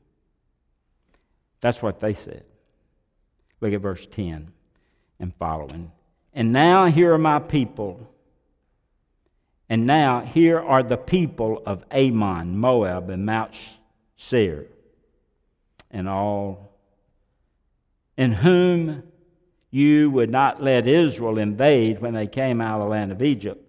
That's 1.62 1.84
what 1.84 2.00
they 2.00 2.15
said. 2.15 2.46
Look 3.62 3.74
at 3.74 3.82
verse 3.82 4.08
10 4.08 4.52
and 5.19 5.36
following. 5.36 5.91
And 6.34 6.52
now 6.52 6.88
here 6.88 7.13
are 7.13 7.19
my 7.19 7.38
people 7.38 8.10
and 9.69 9.86
now 9.86 10.21
here 10.21 10.60
are 10.60 10.84
the 10.84 10.97
people 10.97 11.63
of 11.65 11.84
Ammon, 11.91 12.58
Moab, 12.58 13.10
and 13.10 13.26
Mount 13.26 13.56
Seir, 14.15 14.67
and 15.91 16.08
all 16.08 16.73
in 18.17 18.32
whom 18.32 19.04
you 19.71 20.12
would 20.12 20.30
not 20.30 20.62
let 20.62 20.86
Israel 20.86 21.38
invade 21.39 21.99
when 21.99 22.13
they 22.13 22.28
came 22.28 22.62
out 22.62 22.80
of 22.80 22.84
the 22.84 22.89
land 22.89 23.12
of 23.12 23.21
Egypt. 23.21 23.60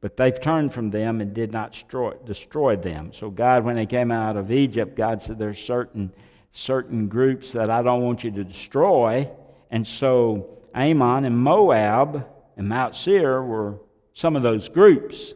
But 0.00 0.16
they've 0.16 0.40
turned 0.40 0.72
from 0.72 0.90
them 0.90 1.20
and 1.20 1.32
did 1.32 1.52
not 1.52 1.72
destroy, 1.72 2.14
destroy 2.24 2.76
them. 2.76 3.12
So 3.12 3.30
God, 3.30 3.64
when 3.64 3.76
they 3.76 3.86
came 3.86 4.10
out 4.10 4.36
of 4.36 4.50
Egypt, 4.50 4.96
God 4.96 5.22
said 5.22 5.38
there's 5.38 5.62
certain 5.62 6.12
certain 6.52 7.08
groups 7.08 7.52
that 7.52 7.70
I 7.70 7.82
don't 7.82 8.02
want 8.02 8.24
you 8.24 8.30
to 8.30 8.44
destroy. 8.44 9.28
And 9.70 9.86
so 9.86 10.58
Ammon 10.74 11.24
and 11.24 11.36
Moab 11.36 12.26
and 12.56 12.68
Mount 12.68 12.94
Seir 12.94 13.42
were 13.42 13.78
some 14.12 14.36
of 14.36 14.42
those 14.42 14.68
groups. 14.68 15.34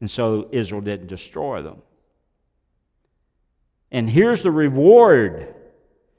And 0.00 0.10
so 0.10 0.48
Israel 0.52 0.80
didn't 0.80 1.08
destroy 1.08 1.62
them. 1.62 1.82
And 3.90 4.08
here's 4.08 4.42
the 4.42 4.50
reward. 4.50 5.54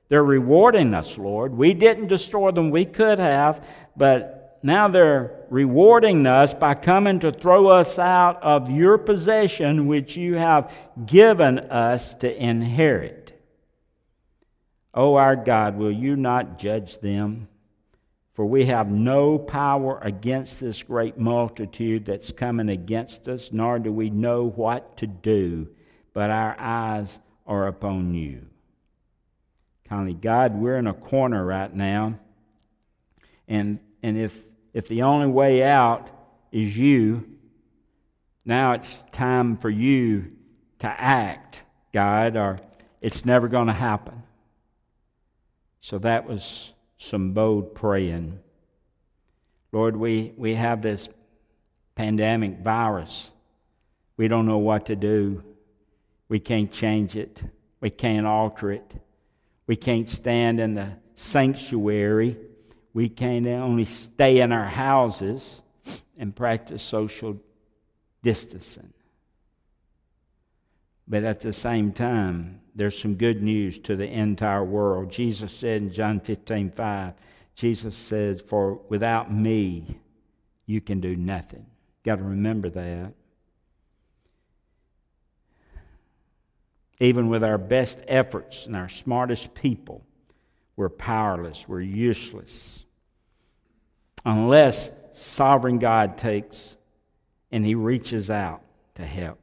They're 0.09 0.23
rewarding 0.23 0.93
us, 0.93 1.17
Lord. 1.17 1.53
We 1.53 1.73
didn't 1.73 2.07
destroy 2.07 2.51
them, 2.51 2.71
we 2.71 2.85
could 2.85 3.19
have, 3.19 3.65
but 3.95 4.59
now 4.63 4.87
they're 4.87 5.45
rewarding 5.49 6.25
us 6.27 6.53
by 6.53 6.73
coming 6.73 7.19
to 7.19 7.31
throw 7.31 7.67
us 7.67 7.97
out 7.97 8.41
of 8.43 8.69
your 8.69 8.97
possession, 8.97 9.87
which 9.87 10.17
you 10.17 10.35
have 10.35 10.73
given 11.05 11.59
us 11.59 12.15
to 12.15 12.43
inherit. 12.43 13.19
O 14.93 15.13
oh, 15.13 15.15
our 15.15 15.35
God, 15.35 15.77
will 15.77 15.91
you 15.91 16.15
not 16.15 16.57
judge 16.57 16.99
them? 16.99 17.47
For 18.39 18.45
we 18.45 18.67
have 18.67 18.89
no 18.89 19.37
power 19.37 19.99
against 20.01 20.61
this 20.61 20.81
great 20.81 21.17
multitude 21.17 22.05
that's 22.05 22.31
coming 22.31 22.69
against 22.69 23.27
us, 23.27 23.51
nor 23.51 23.79
do 23.79 23.91
we 23.91 24.09
know 24.09 24.45
what 24.45 24.95
to 24.99 25.07
do, 25.07 25.67
but 26.13 26.29
our 26.29 26.55
eyes 26.57 27.19
are 27.45 27.67
upon 27.67 28.13
you. 28.13 28.45
Kindly 29.89 30.13
God, 30.13 30.55
we're 30.55 30.77
in 30.77 30.87
a 30.87 30.93
corner 30.93 31.43
right 31.45 31.75
now, 31.75 32.17
and, 33.49 33.77
and 34.01 34.17
if, 34.17 34.37
if 34.73 34.87
the 34.87 35.01
only 35.01 35.27
way 35.27 35.61
out 35.61 36.07
is 36.53 36.77
you, 36.77 37.27
now 38.45 38.71
it's 38.71 39.03
time 39.11 39.57
for 39.57 39.69
you 39.69 40.31
to 40.77 40.87
act, 40.87 41.61
God, 41.93 42.37
or 42.37 42.61
it's 43.01 43.25
never 43.25 43.49
going 43.49 43.67
to 43.67 43.73
happen. 43.73 44.23
So 45.81 45.99
that 45.99 46.25
was 46.25 46.71
some 46.99 47.31
bold 47.31 47.73
praying. 47.73 48.37
Lord, 49.71 49.95
we, 49.95 50.33
we 50.37 50.53
have 50.55 50.81
this 50.81 51.09
pandemic 51.95 52.59
virus. 52.59 53.31
We 54.17 54.27
don't 54.27 54.45
know 54.45 54.57
what 54.57 54.85
to 54.87 54.95
do. 54.95 55.43
We 56.27 56.39
can't 56.39 56.71
change 56.71 57.15
it. 57.15 57.41
We 57.79 57.89
can't 57.89 58.27
alter 58.27 58.71
it. 58.71 58.93
We 59.65 59.75
can't 59.75 60.09
stand 60.09 60.59
in 60.59 60.75
the 60.75 60.89
sanctuary. 61.15 62.37
We 62.93 63.07
can 63.07 63.47
only 63.47 63.85
stay 63.85 64.41
in 64.41 64.51
our 64.51 64.67
houses 64.67 65.61
and 66.17 66.35
practice 66.35 66.83
social 66.83 67.39
distancing. 68.21 68.91
But 71.07 71.23
at 71.23 71.39
the 71.39 71.53
same 71.53 71.93
time, 71.93 72.59
there's 72.79 72.97
some 72.97 73.15
good 73.15 73.43
news 73.43 73.77
to 73.79 73.97
the 73.97 74.07
entire 74.07 74.63
world. 74.63 75.11
Jesus 75.11 75.51
said 75.51 75.81
in 75.81 75.91
John 75.91 76.21
15 76.21 76.71
5, 76.71 77.13
Jesus 77.53 77.93
says, 77.93 78.39
For 78.39 78.79
without 78.87 79.33
me, 79.33 79.99
you 80.65 80.79
can 80.79 81.01
do 81.01 81.17
nothing. 81.17 81.65
Got 82.05 82.19
to 82.19 82.23
remember 82.23 82.69
that. 82.69 83.11
Even 87.01 87.27
with 87.27 87.43
our 87.43 87.57
best 87.57 88.01
efforts 88.07 88.65
and 88.65 88.77
our 88.77 88.87
smartest 88.87 89.53
people, 89.53 90.01
we're 90.77 90.87
powerless, 90.87 91.67
we're 91.67 91.83
useless. 91.83 92.85
Unless 94.23 94.89
sovereign 95.11 95.79
God 95.79 96.17
takes 96.17 96.77
and 97.51 97.65
he 97.65 97.75
reaches 97.75 98.29
out 98.29 98.61
to 98.95 99.05
help. 99.05 99.37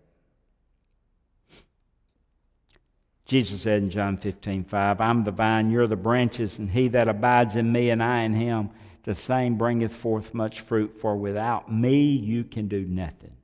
Jesus 3.27 3.63
said 3.63 3.83
in 3.83 3.91
John 3.91 4.17
15, 4.17 4.65
5, 4.65 5.01
I'm 5.01 5.23
the 5.23 5.33
vine, 5.33 5.71
you're 5.71 5.89
the 5.89 5.97
branches, 5.97 6.61
and 6.61 6.71
he 6.71 6.87
that 6.89 7.09
abides 7.09 7.57
in 7.57 7.73
me 7.73 7.91
and 7.91 8.01
I 8.01 8.21
in 8.21 8.35
him, 8.35 8.71
the 9.03 9.17
same 9.17 9.59
bringeth 9.59 9.93
forth 9.95 10.33
much 10.33 10.61
fruit, 10.61 11.01
for 11.01 11.17
without 11.17 11.73
me 11.73 12.05
you 12.05 12.45
can 12.45 12.69
do 12.69 12.85
nothing. 12.85 13.37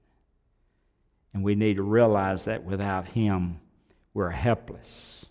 And 1.34 1.42
we 1.42 1.56
need 1.56 1.76
to 1.76 1.82
realize 1.82 2.44
that 2.44 2.62
without 2.62 3.08
him 3.08 3.60
we're 4.14 4.30
helpless. 4.30 5.26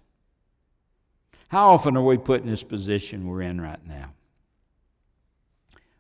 How 1.48 1.74
often 1.74 1.96
are 1.96 2.04
we 2.04 2.18
put 2.18 2.42
in 2.42 2.50
this 2.50 2.64
position 2.64 3.28
we're 3.28 3.42
in 3.42 3.62
right 3.62 3.86
now? 3.88 4.14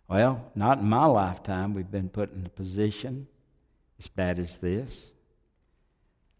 Well, 0.10 0.52
not 0.56 0.80
in 0.80 0.90
my 0.90 1.06
lifetime 1.06 1.74
we've 1.74 1.92
been 1.92 2.10
put 2.10 2.34
in 2.34 2.46
a 2.46 2.50
position 2.50 3.28
as 3.98 4.10
bad 4.10 4.40
as 4.40 4.58
this. 4.58 5.08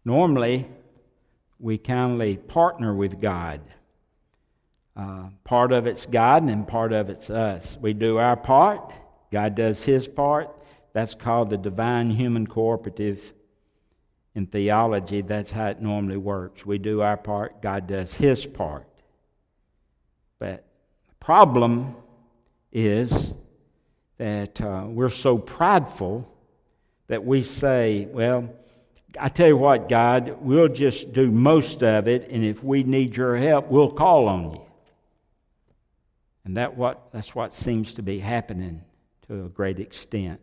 Normally, 0.04 0.66
we 1.62 1.78
kindly 1.78 2.36
partner 2.36 2.92
with 2.92 3.20
God. 3.20 3.60
Uh, 4.96 5.28
part 5.44 5.72
of 5.72 5.86
it's 5.86 6.04
God 6.04 6.42
and 6.42 6.66
part 6.66 6.92
of 6.92 7.08
it's 7.08 7.30
us. 7.30 7.78
We 7.80 7.92
do 7.94 8.18
our 8.18 8.36
part, 8.36 8.92
God 9.30 9.54
does 9.54 9.84
his 9.84 10.08
part. 10.08 10.50
That's 10.92 11.14
called 11.14 11.48
the 11.48 11.56
divine 11.56 12.10
human 12.10 12.46
cooperative. 12.46 13.32
In 14.34 14.46
theology, 14.46 15.20
that's 15.20 15.50
how 15.50 15.68
it 15.68 15.80
normally 15.80 16.16
works. 16.16 16.66
We 16.66 16.78
do 16.78 17.00
our 17.00 17.16
part, 17.16 17.62
God 17.62 17.86
does 17.86 18.14
his 18.14 18.44
part. 18.44 18.88
But 20.38 20.64
the 21.08 21.14
problem 21.24 21.94
is 22.72 23.34
that 24.18 24.60
uh, 24.60 24.86
we're 24.88 25.10
so 25.10 25.38
prideful 25.38 26.28
that 27.06 27.24
we 27.24 27.42
say, 27.42 28.08
well, 28.10 28.48
I 29.18 29.28
tell 29.28 29.48
you 29.48 29.56
what, 29.56 29.88
God, 29.88 30.38
we'll 30.40 30.68
just 30.68 31.12
do 31.12 31.30
most 31.30 31.82
of 31.82 32.08
it, 32.08 32.28
and 32.30 32.44
if 32.44 32.62
we 32.62 32.82
need 32.82 33.16
your 33.16 33.36
help, 33.36 33.68
we'll 33.68 33.90
call 33.90 34.28
on 34.28 34.54
you. 34.54 34.62
And 36.44 36.56
that 36.56 36.76
what, 36.76 37.12
that's 37.12 37.34
what 37.34 37.52
seems 37.52 37.94
to 37.94 38.02
be 38.02 38.18
happening 38.18 38.82
to 39.28 39.46
a 39.46 39.48
great 39.48 39.78
extent. 39.78 40.40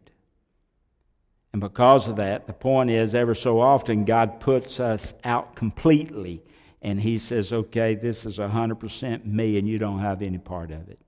And 1.52 1.62
because 1.62 2.08
of 2.08 2.18
that, 2.18 2.48
the 2.48 2.54
point 2.54 2.92
is, 2.92 3.16
ever 3.16 3.34
so 3.34 3.60
often, 3.60 4.06
God 4.06 4.40
puts 4.40 4.80
us 4.80 5.14
out 5.24 5.56
completely, 5.56 6.44
and 6.82 7.00
He 7.00 7.18
says, 7.18 7.52
okay, 7.52 7.96
this 7.96 8.26
is 8.26 8.38
100% 8.38 9.26
me, 9.26 9.58
and 9.58 9.68
you 9.68 9.80
don't 9.80 10.00
have 10.00 10.22
any 10.22 10.38
part 10.38 10.72
of 10.72 10.90
it. 10.90 11.00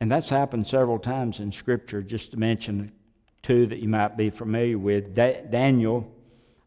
And 0.00 0.12
that's 0.12 0.28
happened 0.28 0.66
several 0.66 0.98
times 0.98 1.40
in 1.40 1.50
Scripture, 1.50 2.02
just 2.02 2.30
to 2.32 2.36
mention 2.36 2.92
two 3.42 3.66
that 3.66 3.78
you 3.78 3.88
might 3.88 4.16
be 4.16 4.30
familiar 4.30 4.78
with 4.78 5.14
da- 5.14 5.42
Daniel, 5.42 6.12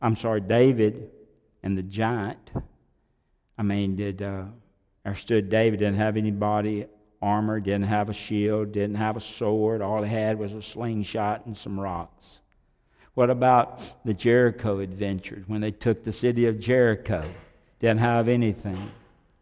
I'm 0.02 0.16
sorry, 0.16 0.42
David 0.42 1.10
and 1.64 1.78
the 1.78 1.84
giant. 1.84 2.50
I 3.58 3.64
mean, 3.64 3.96
did 3.96 4.22
uh, 4.22 4.46
stood 5.14 5.50
David 5.50 5.80
didn't 5.80 5.98
have 5.98 6.18
any 6.18 6.32
body 6.32 6.86
armor, 7.22 7.60
didn't 7.60 7.84
have 7.84 8.10
a 8.10 8.14
shield, 8.14 8.72
didn't 8.72 8.96
have 8.96 9.16
a 9.16 9.22
sword. 9.22 9.82
All 9.82 10.02
he 10.02 10.10
had 10.10 10.40
was 10.40 10.54
a 10.54 10.62
slingshot 10.62 11.46
and 11.46 11.56
some 11.56 11.80
rocks. 11.80 12.42
What 13.14 13.30
about 13.30 14.06
the 14.06 14.14
Jericho 14.14 14.80
adventure 14.80 15.44
when 15.48 15.62
they 15.62 15.72
took 15.72 16.04
the 16.04 16.14
city 16.14 16.48
of 16.48 16.60
Jericho? 16.60 17.30
Didn't 17.80 18.00
have 18.00 18.28
anything. 18.28 18.92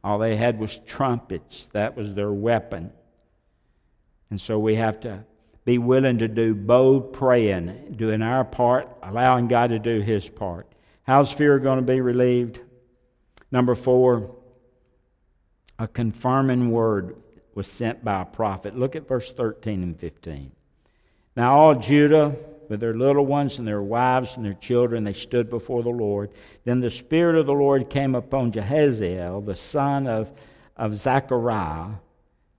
All 0.03 0.17
they 0.17 0.35
had 0.35 0.59
was 0.59 0.77
trumpets. 0.85 1.67
That 1.73 1.95
was 1.95 2.13
their 2.13 2.31
weapon. 2.31 2.91
And 4.29 4.39
so 4.39 4.59
we 4.59 4.75
have 4.75 4.99
to 5.01 5.23
be 5.69 5.77
willing 5.77 6.17
to 6.17 6.27
do 6.27 6.55
bold 6.55 7.13
praying, 7.13 7.93
doing 7.95 8.23
our 8.23 8.43
part, 8.43 8.89
allowing 9.03 9.47
God 9.47 9.67
to 9.67 9.77
do 9.77 9.99
His 9.99 10.27
part. 10.27 10.65
How's 11.03 11.31
fear 11.31 11.59
going 11.59 11.77
to 11.77 11.85
be 11.85 12.01
relieved? 12.01 12.59
Number 13.51 13.75
four, 13.75 14.35
a 15.77 15.87
confirming 15.87 16.71
word 16.71 17.17
was 17.53 17.67
sent 17.67 18.03
by 18.03 18.23
a 18.23 18.25
prophet. 18.25 18.75
Look 18.75 18.95
at 18.95 19.07
verse 19.07 19.31
13 19.31 19.83
and 19.83 19.95
15. 19.95 20.51
Now, 21.35 21.55
all 21.55 21.75
Judah, 21.75 22.35
with 22.67 22.79
their 22.79 22.95
little 22.95 23.27
ones 23.27 23.59
and 23.59 23.67
their 23.67 23.83
wives 23.83 24.37
and 24.37 24.43
their 24.43 24.53
children, 24.55 25.03
they 25.03 25.13
stood 25.13 25.51
before 25.51 25.83
the 25.83 25.89
Lord. 25.89 26.31
Then 26.63 26.79
the 26.79 26.89
Spirit 26.89 27.35
of 27.35 27.45
the 27.45 27.53
Lord 27.53 27.91
came 27.91 28.15
upon 28.15 28.53
Jehaziel, 28.53 29.45
the 29.45 29.53
son 29.53 30.07
of, 30.07 30.31
of 30.75 30.95
Zechariah, 30.95 31.97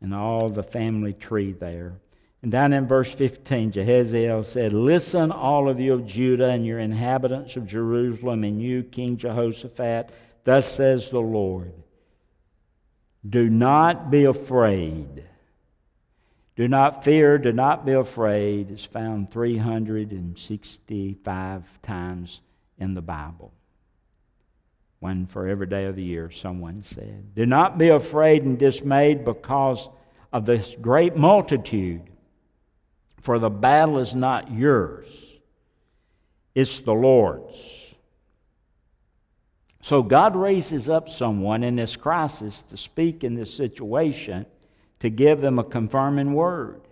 and 0.00 0.14
all 0.14 0.48
the 0.48 0.62
family 0.62 1.12
tree 1.12 1.50
there. 1.50 1.94
And 2.42 2.50
down 2.50 2.72
in 2.72 2.86
verse 2.86 3.14
15, 3.14 3.72
Jehaziel 3.72 4.42
said, 4.44 4.72
Listen, 4.72 5.30
all 5.30 5.68
of 5.68 5.78
you 5.78 5.92
of 5.92 6.06
Judah 6.06 6.48
and 6.48 6.64
your 6.64 6.78
inhabitants 6.78 7.56
of 7.56 7.66
Jerusalem, 7.66 8.44
and 8.44 8.62
you, 8.62 8.82
King 8.82 9.18
Jehoshaphat, 9.18 10.10
thus 10.44 10.72
says 10.72 11.10
the 11.10 11.20
Lord 11.20 11.74
Do 13.28 13.50
not 13.50 14.10
be 14.10 14.24
afraid. 14.24 15.24
Do 16.56 16.66
not 16.68 17.04
fear, 17.04 17.38
do 17.38 17.52
not 17.52 17.86
be 17.86 17.92
afraid. 17.92 18.70
It's 18.70 18.84
found 18.84 19.30
365 19.30 21.82
times 21.82 22.42
in 22.78 22.94
the 22.94 23.00
Bible. 23.00 23.52
One 24.98 25.26
for 25.26 25.46
every 25.48 25.66
day 25.66 25.86
of 25.86 25.96
the 25.96 26.02
year, 26.02 26.30
someone 26.30 26.82
said. 26.82 27.34
Do 27.34 27.46
not 27.46 27.78
be 27.78 27.88
afraid 27.88 28.42
and 28.42 28.58
dismayed 28.58 29.24
because 29.24 29.88
of 30.32 30.44
this 30.44 30.76
great 30.80 31.16
multitude, 31.16 32.09
for 33.20 33.38
the 33.38 33.50
battle 33.50 33.98
is 33.98 34.14
not 34.14 34.50
yours, 34.50 35.38
it's 36.54 36.80
the 36.80 36.94
Lord's. 36.94 37.76
So 39.82 40.02
God 40.02 40.36
raises 40.36 40.88
up 40.88 41.08
someone 41.08 41.64
in 41.64 41.76
this 41.76 41.96
crisis 41.96 42.60
to 42.62 42.76
speak 42.76 43.24
in 43.24 43.34
this 43.34 43.52
situation 43.52 44.44
to 45.00 45.08
give 45.08 45.40
them 45.40 45.58
a 45.58 45.64
confirming 45.64 46.34
word. 46.34 46.82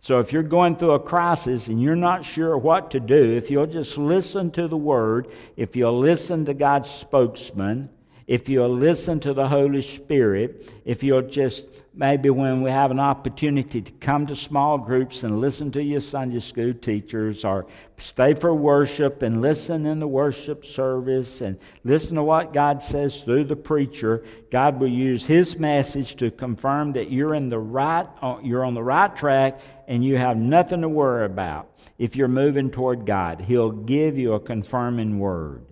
So 0.00 0.18
if 0.20 0.32
you're 0.32 0.42
going 0.42 0.76
through 0.76 0.92
a 0.92 1.00
crisis 1.00 1.68
and 1.68 1.82
you're 1.82 1.96
not 1.96 2.24
sure 2.24 2.56
what 2.56 2.90
to 2.92 3.00
do, 3.00 3.36
if 3.36 3.50
you'll 3.50 3.66
just 3.66 3.98
listen 3.98 4.50
to 4.52 4.66
the 4.66 4.76
word, 4.76 5.28
if 5.56 5.76
you'll 5.76 5.98
listen 5.98 6.44
to 6.46 6.54
God's 6.54 6.90
spokesman, 6.90 7.90
if 8.28 8.46
you'll 8.46 8.68
listen 8.68 9.18
to 9.20 9.32
the 9.32 9.48
Holy 9.48 9.80
Spirit, 9.80 10.70
if 10.84 11.02
you'll 11.02 11.22
just 11.22 11.66
maybe 11.94 12.28
when 12.28 12.62
we 12.62 12.70
have 12.70 12.90
an 12.92 13.00
opportunity 13.00 13.80
to 13.80 13.90
come 13.92 14.26
to 14.26 14.36
small 14.36 14.76
groups 14.78 15.24
and 15.24 15.40
listen 15.40 15.72
to 15.72 15.82
your 15.82 16.00
Sunday 16.00 16.38
school 16.38 16.74
teachers, 16.74 17.42
or 17.42 17.66
stay 17.96 18.34
for 18.34 18.54
worship 18.54 19.22
and 19.22 19.40
listen 19.40 19.86
in 19.86 19.98
the 19.98 20.06
worship 20.06 20.64
service 20.64 21.40
and 21.40 21.58
listen 21.84 22.16
to 22.16 22.22
what 22.22 22.52
God 22.52 22.82
says 22.82 23.24
through 23.24 23.44
the 23.44 23.56
preacher, 23.56 24.22
God 24.50 24.78
will 24.78 24.88
use 24.88 25.24
His 25.24 25.58
message 25.58 26.14
to 26.16 26.30
confirm 26.30 26.92
that 26.92 27.10
you're 27.10 27.34
in 27.34 27.48
the 27.48 27.58
right, 27.58 28.06
uh, 28.20 28.36
you're 28.42 28.64
on 28.64 28.74
the 28.74 28.82
right 28.82 29.16
track, 29.16 29.58
and 29.88 30.04
you 30.04 30.18
have 30.18 30.36
nothing 30.36 30.82
to 30.82 30.88
worry 30.88 31.24
about. 31.24 31.70
If 31.96 32.14
you're 32.14 32.28
moving 32.28 32.70
toward 32.70 33.06
God, 33.06 33.40
He'll 33.40 33.72
give 33.72 34.18
you 34.18 34.34
a 34.34 34.40
confirming 34.40 35.18
word 35.18 35.67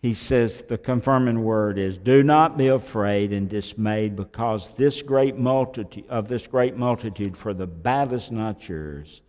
he 0.00 0.14
says 0.14 0.62
the 0.62 0.78
confirming 0.78 1.44
word 1.44 1.78
is 1.78 1.98
do 1.98 2.22
not 2.22 2.56
be 2.56 2.68
afraid 2.68 3.32
and 3.32 3.48
dismayed 3.48 4.16
because 4.16 4.70
this 4.70 5.02
great 5.02 5.36
multitude 5.36 6.06
of 6.08 6.26
this 6.26 6.46
great 6.46 6.76
multitude 6.76 7.36
for 7.36 7.52
the 7.52 7.66
battle 7.66 8.14
is 8.14 8.30
not 8.30 8.66
yours. 8.66 9.20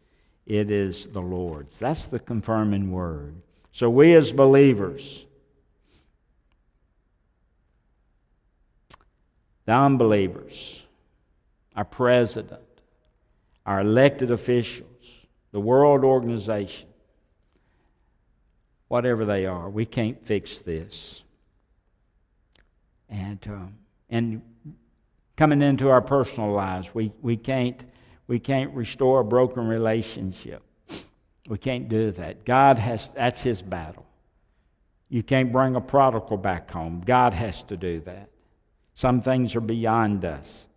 It 0.45 0.71
is 0.71 1.07
the 1.07 1.21
lord's. 1.21 1.77
That's 1.77 2.05
the 2.05 2.19
confirming 2.19 2.91
word. 2.91 3.35
So 3.73 3.89
we 3.89 4.15
as 4.15 4.31
believers 4.31 5.25
the 9.65 9.73
unbelievers 9.73 10.83
our 11.75 11.85
president 11.85 12.61
our 13.65 13.81
elected 13.81 14.31
officials 14.31 14.87
the 15.51 15.59
world 15.59 16.03
organization 16.03 16.90
whatever 18.91 19.23
they 19.23 19.45
are. 19.45 19.69
We 19.69 19.85
can't 19.85 20.21
fix 20.21 20.57
this. 20.57 21.23
And, 23.07 23.39
um, 23.47 23.75
and 24.09 24.41
coming 25.37 25.61
into 25.61 25.89
our 25.89 26.01
personal 26.01 26.51
lives, 26.51 26.93
we, 26.93 27.13
we, 27.21 27.37
can't, 27.37 27.85
we 28.27 28.37
can't 28.37 28.73
restore 28.75 29.21
a 29.21 29.23
broken 29.23 29.65
relationship. 29.65 30.61
We 31.47 31.57
can't 31.57 31.87
do 31.87 32.11
that. 32.11 32.43
God 32.43 32.79
has, 32.79 33.09
that's 33.13 33.39
His 33.39 33.61
battle. 33.61 34.05
You 35.07 35.23
can't 35.23 35.53
bring 35.53 35.77
a 35.77 35.81
prodigal 35.81 36.35
back 36.35 36.69
home. 36.69 37.01
God 37.05 37.31
has 37.31 37.63
to 37.63 37.77
do 37.77 38.01
that. 38.01 38.27
Some 38.93 39.21
things 39.21 39.55
are 39.55 39.61
beyond 39.61 40.25
us. 40.25 40.67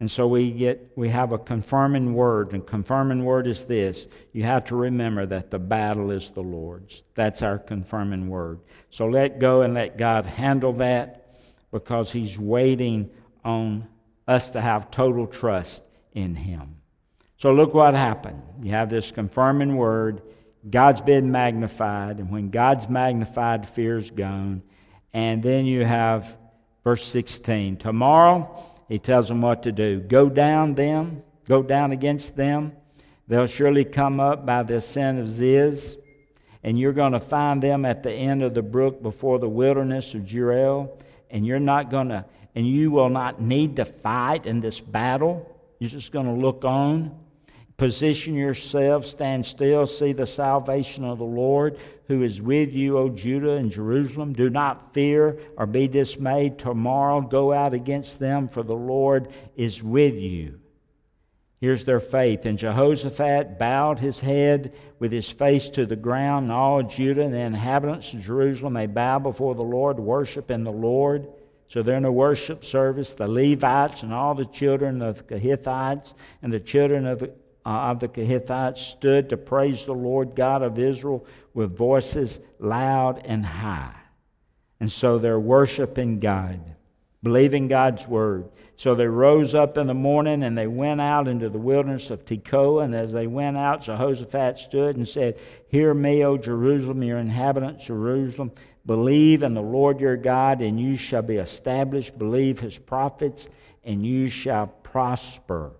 And 0.00 0.08
so 0.08 0.28
we 0.28 0.52
get 0.52 0.92
we 0.94 1.08
have 1.08 1.32
a 1.32 1.38
confirming 1.38 2.14
word, 2.14 2.52
and 2.52 2.64
confirming 2.64 3.24
word 3.24 3.48
is 3.48 3.64
this. 3.64 4.06
You 4.32 4.44
have 4.44 4.64
to 4.66 4.76
remember 4.76 5.26
that 5.26 5.50
the 5.50 5.58
battle 5.58 6.12
is 6.12 6.30
the 6.30 6.42
Lord's. 6.42 7.02
That's 7.14 7.42
our 7.42 7.58
confirming 7.58 8.28
word. 8.28 8.60
So 8.90 9.06
let 9.06 9.40
go 9.40 9.62
and 9.62 9.74
let 9.74 9.98
God 9.98 10.24
handle 10.24 10.72
that 10.74 11.40
because 11.72 12.12
He's 12.12 12.38
waiting 12.38 13.10
on 13.44 13.88
us 14.28 14.50
to 14.50 14.60
have 14.60 14.90
total 14.92 15.26
trust 15.26 15.82
in 16.12 16.36
Him. 16.36 16.76
So 17.36 17.52
look 17.52 17.74
what 17.74 17.94
happened. 17.94 18.42
You 18.62 18.72
have 18.72 18.90
this 18.90 19.10
confirming 19.10 19.76
word. 19.76 20.22
God's 20.68 21.00
been 21.00 21.32
magnified, 21.32 22.18
and 22.18 22.30
when 22.30 22.50
God's 22.50 22.88
magnified, 22.88 23.68
fear's 23.68 24.10
gone. 24.10 24.62
And 25.12 25.42
then 25.42 25.66
you 25.66 25.84
have 25.84 26.36
verse 26.84 27.04
16. 27.04 27.78
Tomorrow 27.78 28.64
he 28.88 28.98
tells 28.98 29.28
them 29.28 29.42
what 29.42 29.62
to 29.64 29.72
do. 29.72 30.00
Go 30.00 30.28
down 30.28 30.74
them, 30.74 31.22
go 31.46 31.62
down 31.62 31.92
against 31.92 32.36
them. 32.36 32.72
They'll 33.28 33.46
surely 33.46 33.84
come 33.84 34.20
up 34.20 34.46
by 34.46 34.62
the 34.62 34.76
ascent 34.76 35.18
of 35.18 35.28
Ziz, 35.28 35.98
and 36.62 36.78
you're 36.78 36.94
going 36.94 37.12
to 37.12 37.20
find 37.20 37.62
them 37.62 37.84
at 37.84 38.02
the 38.02 38.12
end 38.12 38.42
of 38.42 38.54
the 38.54 38.62
brook 38.62 39.02
before 39.02 39.38
the 39.38 39.48
wilderness 39.48 40.14
of 40.14 40.22
Jeruel, 40.22 40.98
and 41.30 41.46
you're 41.46 41.60
not 41.60 41.90
going 41.90 42.08
to, 42.08 42.24
and 42.54 42.66
you 42.66 42.90
will 42.90 43.10
not 43.10 43.40
need 43.40 43.76
to 43.76 43.84
fight 43.84 44.46
in 44.46 44.60
this 44.60 44.80
battle. 44.80 45.54
You're 45.78 45.90
just 45.90 46.10
going 46.10 46.26
to 46.26 46.32
look 46.32 46.64
on. 46.64 47.14
Position 47.78 48.34
yourself, 48.34 49.06
stand 49.06 49.46
still, 49.46 49.86
see 49.86 50.12
the 50.12 50.26
salvation 50.26 51.04
of 51.04 51.18
the 51.18 51.24
Lord 51.24 51.78
who 52.08 52.24
is 52.24 52.42
with 52.42 52.74
you, 52.74 52.98
O 52.98 53.08
Judah 53.08 53.52
and 53.52 53.70
Jerusalem. 53.70 54.32
Do 54.32 54.50
not 54.50 54.92
fear 54.92 55.38
or 55.56 55.64
be 55.64 55.86
dismayed. 55.86 56.58
Tomorrow 56.58 57.20
go 57.20 57.52
out 57.52 57.74
against 57.74 58.18
them, 58.18 58.48
for 58.48 58.64
the 58.64 58.74
Lord 58.74 59.28
is 59.56 59.80
with 59.80 60.14
you. 60.14 60.58
Here's 61.60 61.84
their 61.84 62.00
faith. 62.00 62.46
And 62.46 62.58
Jehoshaphat 62.58 63.60
bowed 63.60 64.00
his 64.00 64.18
head 64.18 64.74
with 64.98 65.12
his 65.12 65.28
face 65.28 65.70
to 65.70 65.86
the 65.86 65.94
ground, 65.94 66.44
and 66.44 66.52
all 66.52 66.82
Judah 66.82 67.22
and 67.22 67.32
the 67.32 67.38
inhabitants 67.38 68.12
of 68.12 68.24
Jerusalem 68.24 68.72
may 68.72 68.86
bow 68.86 69.20
before 69.20 69.54
the 69.54 69.62
Lord, 69.62 70.00
worship 70.00 70.50
in 70.50 70.64
the 70.64 70.72
Lord. 70.72 71.28
So 71.68 71.84
they're 71.84 71.96
in 71.96 72.04
a 72.04 72.10
worship 72.10 72.64
service. 72.64 73.14
The 73.14 73.30
Levites 73.30 74.02
and 74.02 74.12
all 74.12 74.34
the 74.34 74.46
children 74.46 75.00
of 75.00 75.24
the 75.28 75.38
Hittites 75.38 76.14
and 76.42 76.52
the 76.52 76.58
children 76.58 77.06
of 77.06 77.30
uh, 77.64 77.90
of 77.90 78.00
the 78.00 78.08
Kehathites 78.08 78.78
stood 78.78 79.28
to 79.28 79.36
praise 79.36 79.84
the 79.84 79.92
Lord 79.92 80.34
God 80.34 80.62
of 80.62 80.78
Israel 80.78 81.26
with 81.54 81.76
voices 81.76 82.40
loud 82.58 83.22
and 83.24 83.44
high. 83.44 83.94
And 84.80 84.90
so 84.90 85.18
they're 85.18 85.40
worshiping 85.40 86.20
God, 86.20 86.60
believing 87.22 87.68
God's 87.68 88.06
word. 88.06 88.48
So 88.76 88.94
they 88.94 89.08
rose 89.08 89.56
up 89.56 89.76
in 89.76 89.88
the 89.88 89.94
morning 89.94 90.44
and 90.44 90.56
they 90.56 90.68
went 90.68 91.00
out 91.00 91.26
into 91.26 91.48
the 91.48 91.58
wilderness 91.58 92.10
of 92.10 92.24
Tekoa. 92.24 92.84
And 92.84 92.94
as 92.94 93.10
they 93.10 93.26
went 93.26 93.56
out, 93.56 93.82
Jehoshaphat 93.82 94.58
stood 94.60 94.96
and 94.96 95.08
said, 95.08 95.38
Hear 95.66 95.92
me, 95.92 96.24
O 96.24 96.36
Jerusalem, 96.36 97.02
your 97.02 97.18
inhabitants, 97.18 97.86
Jerusalem. 97.86 98.52
Believe 98.86 99.42
in 99.42 99.52
the 99.52 99.60
Lord 99.60 100.00
your 100.00 100.16
God, 100.16 100.62
and 100.62 100.80
you 100.80 100.96
shall 100.96 101.22
be 101.22 101.36
established. 101.36 102.16
Believe 102.16 102.60
his 102.60 102.78
prophets, 102.78 103.48
and 103.84 104.06
you 104.06 104.28
shall 104.28 104.68
prosper. 104.68 105.72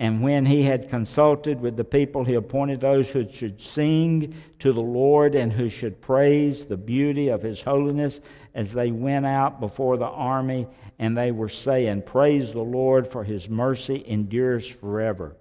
And 0.00 0.22
when 0.22 0.46
he 0.46 0.62
had 0.62 0.88
consulted 0.88 1.60
with 1.60 1.76
the 1.76 1.84
people, 1.84 2.24
he 2.24 2.32
appointed 2.32 2.80
those 2.80 3.10
who 3.10 3.30
should 3.30 3.60
sing 3.60 4.34
to 4.58 4.72
the 4.72 4.80
Lord 4.80 5.34
and 5.34 5.52
who 5.52 5.68
should 5.68 6.00
praise 6.00 6.64
the 6.64 6.78
beauty 6.78 7.28
of 7.28 7.42
his 7.42 7.60
holiness 7.60 8.22
as 8.54 8.72
they 8.72 8.92
went 8.92 9.26
out 9.26 9.60
before 9.60 9.98
the 9.98 10.06
army. 10.06 10.66
And 10.98 11.14
they 11.14 11.32
were 11.32 11.50
saying, 11.50 12.02
Praise 12.02 12.50
the 12.50 12.62
Lord, 12.62 13.08
for 13.08 13.24
his 13.24 13.50
mercy 13.50 14.02
endures 14.06 14.66
forever. 14.66 15.36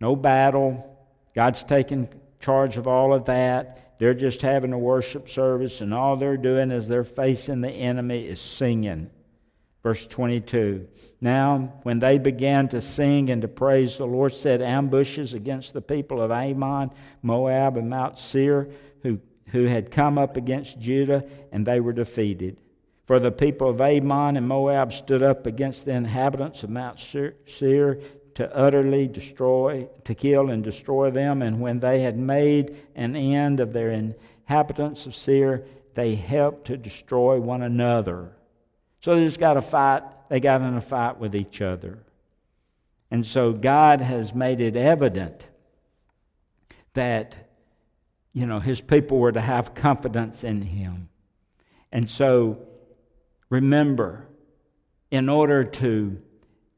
No 0.00 0.14
battle. 0.14 0.96
God's 1.34 1.64
taken 1.64 2.08
charge 2.38 2.76
of 2.76 2.86
all 2.86 3.12
of 3.12 3.24
that. 3.24 3.98
They're 3.98 4.14
just 4.14 4.42
having 4.42 4.72
a 4.72 4.78
worship 4.78 5.28
service, 5.28 5.80
and 5.80 5.92
all 5.92 6.16
they're 6.16 6.36
doing 6.36 6.70
as 6.70 6.86
they're 6.86 7.02
facing 7.02 7.62
the 7.62 7.70
enemy 7.70 8.28
is 8.28 8.40
singing. 8.40 9.10
Verse 9.82 10.06
22. 10.06 10.86
Now, 11.20 11.72
when 11.82 11.98
they 11.98 12.18
began 12.18 12.68
to 12.68 12.80
sing 12.80 13.30
and 13.30 13.42
to 13.42 13.48
praise, 13.48 13.96
the 13.96 14.06
Lord 14.06 14.34
set 14.34 14.60
ambushes 14.60 15.34
against 15.34 15.72
the 15.72 15.82
people 15.82 16.20
of 16.20 16.30
Ammon, 16.30 16.90
Moab, 17.22 17.76
and 17.76 17.88
Mount 17.88 18.18
Seir, 18.18 18.70
who, 19.02 19.20
who 19.46 19.64
had 19.64 19.90
come 19.90 20.18
up 20.18 20.36
against 20.36 20.78
Judah, 20.78 21.24
and 21.52 21.66
they 21.66 21.80
were 21.80 21.92
defeated. 21.92 22.58
For 23.06 23.18
the 23.18 23.32
people 23.32 23.68
of 23.68 23.80
Ammon 23.80 24.36
and 24.36 24.46
Moab 24.46 24.92
stood 24.92 25.22
up 25.22 25.46
against 25.46 25.84
the 25.84 25.92
inhabitants 25.92 26.62
of 26.62 26.70
Mount 26.70 27.00
Seir 27.00 28.00
to 28.34 28.56
utterly 28.56 29.08
destroy, 29.08 29.88
to 30.04 30.14
kill 30.14 30.50
and 30.50 30.62
destroy 30.62 31.10
them. 31.10 31.42
And 31.42 31.60
when 31.60 31.80
they 31.80 32.00
had 32.02 32.18
made 32.18 32.76
an 32.94 33.16
end 33.16 33.60
of 33.60 33.72
their 33.72 33.90
inhabitants 33.90 35.06
of 35.06 35.16
Seir, 35.16 35.64
they 35.94 36.14
helped 36.14 36.66
to 36.68 36.76
destroy 36.76 37.40
one 37.40 37.62
another. 37.62 38.32
So 39.00 39.16
they 39.16 39.24
just 39.24 39.40
got 39.40 39.56
a 39.56 39.62
fight. 39.62 40.02
They 40.28 40.40
got 40.40 40.60
in 40.60 40.76
a 40.76 40.80
fight 40.80 41.18
with 41.18 41.34
each 41.34 41.60
other. 41.60 41.98
And 43.10 43.26
so 43.26 43.52
God 43.52 44.00
has 44.00 44.34
made 44.34 44.60
it 44.60 44.76
evident 44.76 45.46
that, 46.94 47.50
you 48.32 48.46
know, 48.46 48.60
his 48.60 48.80
people 48.80 49.18
were 49.18 49.32
to 49.32 49.40
have 49.40 49.74
confidence 49.74 50.44
in 50.44 50.62
him. 50.62 51.08
And 51.90 52.08
so 52.08 52.58
remember, 53.48 54.28
in 55.10 55.28
order 55.28 55.64
to, 55.64 56.20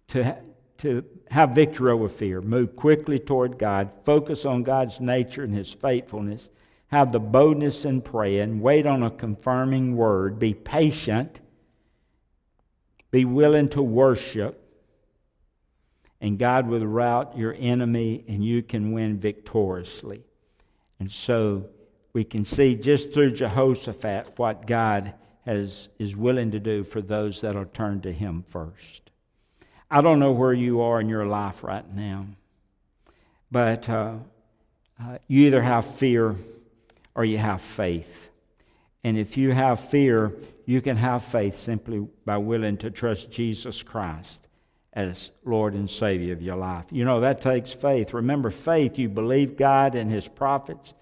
to, 0.08 0.36
to 0.78 1.04
have 1.30 1.50
victory 1.50 1.90
over 1.90 2.08
fear, 2.08 2.40
move 2.40 2.76
quickly 2.76 3.18
toward 3.18 3.58
God, 3.58 3.90
focus 4.04 4.46
on 4.46 4.62
God's 4.62 5.00
nature 5.00 5.44
and 5.44 5.54
his 5.54 5.70
faithfulness, 5.70 6.48
Have 6.92 7.10
the 7.10 7.20
boldness 7.20 7.86
in 7.86 8.02
praying. 8.02 8.60
Wait 8.60 8.84
on 8.84 9.02
a 9.02 9.10
confirming 9.10 9.96
word. 9.96 10.38
Be 10.38 10.52
patient. 10.52 11.40
Be 13.12 13.24
willing 13.24 13.68
to 13.68 13.82
worship. 13.82 14.58
And 16.20 16.38
God 16.38 16.68
will 16.68 16.86
rout 16.86 17.36
your 17.36 17.54
enemy, 17.56 18.24
and 18.26 18.44
you 18.44 18.62
can 18.62 18.92
win 18.92 19.18
victoriously. 19.18 20.24
And 20.98 21.10
so 21.10 21.66
we 22.12 22.24
can 22.24 22.44
see 22.44 22.74
just 22.74 23.12
through 23.12 23.32
Jehoshaphat 23.32 24.34
what 24.36 24.66
God 24.66 25.14
has, 25.44 25.88
is 25.98 26.16
willing 26.16 26.52
to 26.52 26.60
do 26.60 26.84
for 26.84 27.00
those 27.00 27.40
that 27.40 27.54
will 27.54 27.64
turn 27.66 28.00
to 28.02 28.12
Him 28.12 28.44
first. 28.48 29.10
I 29.90 30.00
don't 30.00 30.20
know 30.20 30.32
where 30.32 30.52
you 30.52 30.80
are 30.80 31.00
in 31.00 31.08
your 31.08 31.26
life 31.26 31.62
right 31.62 31.88
now, 31.94 32.26
but 33.50 33.88
uh, 33.88 34.14
uh, 35.00 35.18
you 35.26 35.46
either 35.46 35.60
have 35.60 35.84
fear 35.84 36.36
or 37.14 37.24
you 37.24 37.38
have 37.38 37.60
faith. 37.60 38.30
And 39.05 39.18
if 39.18 39.36
you 39.36 39.53
have 39.53 39.80
fear, 39.80 40.32
you 40.64 40.80
can 40.80 40.96
have 40.96 41.24
faith 41.24 41.57
simply 41.57 42.07
by 42.24 42.38
willing 42.38 42.76
to 42.78 42.90
trust 42.90 43.30
Jesus 43.30 43.82
Christ 43.82 44.46
as 44.92 45.30
Lord 45.44 45.74
and 45.74 45.90
Savior 45.90 46.32
of 46.32 46.42
your 46.42 46.57
life. 46.57 46.86
You 46.90 47.05
know, 47.05 47.20
that 47.20 47.40
takes 47.40 47.72
faith. 47.72 48.14
Remember, 48.14 48.50
faith, 48.50 48.98
you 48.98 49.09
believe 49.09 49.57
God 49.57 49.94
and 49.94 50.11
His 50.11 50.28
prophets 50.28 50.94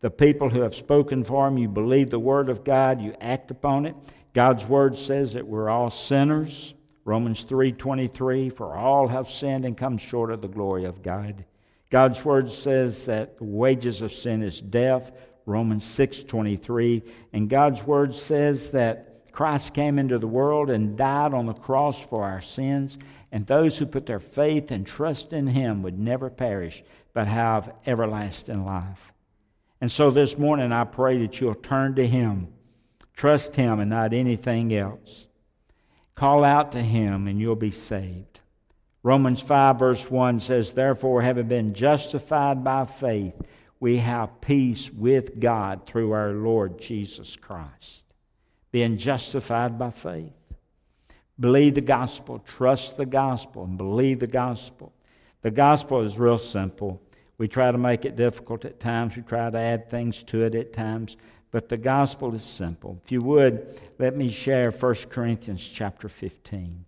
the 0.00 0.10
people 0.10 0.48
who 0.48 0.60
have 0.60 0.74
spoken 0.74 1.24
for 1.24 1.48
him. 1.48 1.58
You 1.58 1.68
believe 1.68 2.10
the 2.10 2.18
word 2.18 2.48
of 2.48 2.64
God, 2.64 3.00
you 3.00 3.14
act 3.20 3.50
upon 3.50 3.86
it. 3.86 3.96
God's 4.32 4.66
word 4.66 4.96
says 4.96 5.32
that 5.32 5.46
we're 5.46 5.68
all 5.68 5.90
sinners. 5.90 6.74
Romans 7.04 7.44
3:23 7.44 8.50
for 8.50 8.76
all 8.76 9.08
have 9.08 9.30
sinned 9.30 9.64
and 9.64 9.76
come 9.76 9.98
short 9.98 10.30
of 10.30 10.42
the 10.42 10.48
glory 10.48 10.84
of 10.84 11.02
God. 11.02 11.44
God's 11.90 12.22
word 12.24 12.50
says 12.50 13.06
that 13.06 13.38
the 13.38 13.44
wages 13.44 14.02
of 14.02 14.12
sin 14.12 14.42
is 14.42 14.60
death. 14.60 15.10
Romans 15.48 15.84
6:23 15.84 17.02
and 17.32 17.48
God's 17.48 17.84
word 17.84 18.14
says 18.14 18.70
that 18.72 19.32
Christ 19.32 19.74
came 19.74 19.98
into 19.98 20.18
the 20.18 20.26
world 20.26 20.70
and 20.70 20.96
died 20.96 21.34
on 21.34 21.46
the 21.46 21.54
cross 21.54 22.04
for 22.04 22.24
our 22.24 22.40
sins 22.40 22.98
and 23.32 23.46
those 23.46 23.78
who 23.78 23.86
put 23.86 24.06
their 24.06 24.20
faith 24.20 24.70
and 24.70 24.86
trust 24.86 25.32
in 25.32 25.46
him 25.46 25.82
would 25.82 25.98
never 25.98 26.30
perish 26.30 26.84
but 27.12 27.26
have 27.26 27.74
everlasting 27.86 28.64
life. 28.64 29.12
And 29.80 29.90
so 29.90 30.10
this 30.10 30.36
morning, 30.36 30.72
I 30.72 30.84
pray 30.84 31.18
that 31.18 31.40
you'll 31.40 31.54
turn 31.54 31.94
to 31.96 32.06
Him, 32.06 32.48
trust 33.14 33.54
Him, 33.54 33.78
and 33.80 33.90
not 33.90 34.12
anything 34.12 34.74
else. 34.74 35.26
Call 36.14 36.42
out 36.42 36.72
to 36.72 36.82
Him, 36.82 37.28
and 37.28 37.40
you'll 37.40 37.56
be 37.56 37.70
saved. 37.70 38.40
Romans 39.04 39.40
5, 39.40 39.78
verse 39.78 40.10
1 40.10 40.40
says, 40.40 40.72
Therefore, 40.72 41.22
having 41.22 41.46
been 41.46 41.74
justified 41.74 42.64
by 42.64 42.84
faith, 42.86 43.34
we 43.80 43.98
have 43.98 44.40
peace 44.40 44.90
with 44.90 45.38
God 45.40 45.86
through 45.86 46.12
our 46.12 46.32
Lord 46.32 46.80
Jesus 46.80 47.36
Christ. 47.36 48.04
Being 48.70 48.98
justified 48.98 49.78
by 49.78 49.90
faith. 49.90 50.32
Believe 51.40 51.74
the 51.74 51.80
gospel, 51.80 52.40
trust 52.40 52.96
the 52.96 53.06
gospel, 53.06 53.64
and 53.64 53.78
believe 53.78 54.18
the 54.18 54.26
gospel. 54.26 54.92
The 55.42 55.52
gospel 55.52 56.00
is 56.00 56.18
real 56.18 56.38
simple. 56.38 57.00
We 57.38 57.46
try 57.46 57.70
to 57.70 57.78
make 57.78 58.04
it 58.04 58.16
difficult 58.16 58.64
at 58.64 58.80
times. 58.80 59.14
We 59.14 59.22
try 59.22 59.48
to 59.48 59.58
add 59.58 59.88
things 59.88 60.24
to 60.24 60.42
it 60.42 60.56
at 60.56 60.72
times. 60.72 61.16
But 61.52 61.68
the 61.68 61.76
gospel 61.76 62.34
is 62.34 62.42
simple. 62.42 63.00
If 63.04 63.12
you 63.12 63.20
would, 63.22 63.80
let 63.98 64.16
me 64.16 64.28
share 64.28 64.72
1 64.72 64.94
Corinthians 65.08 65.66
chapter 65.66 66.08
15. 66.08 66.84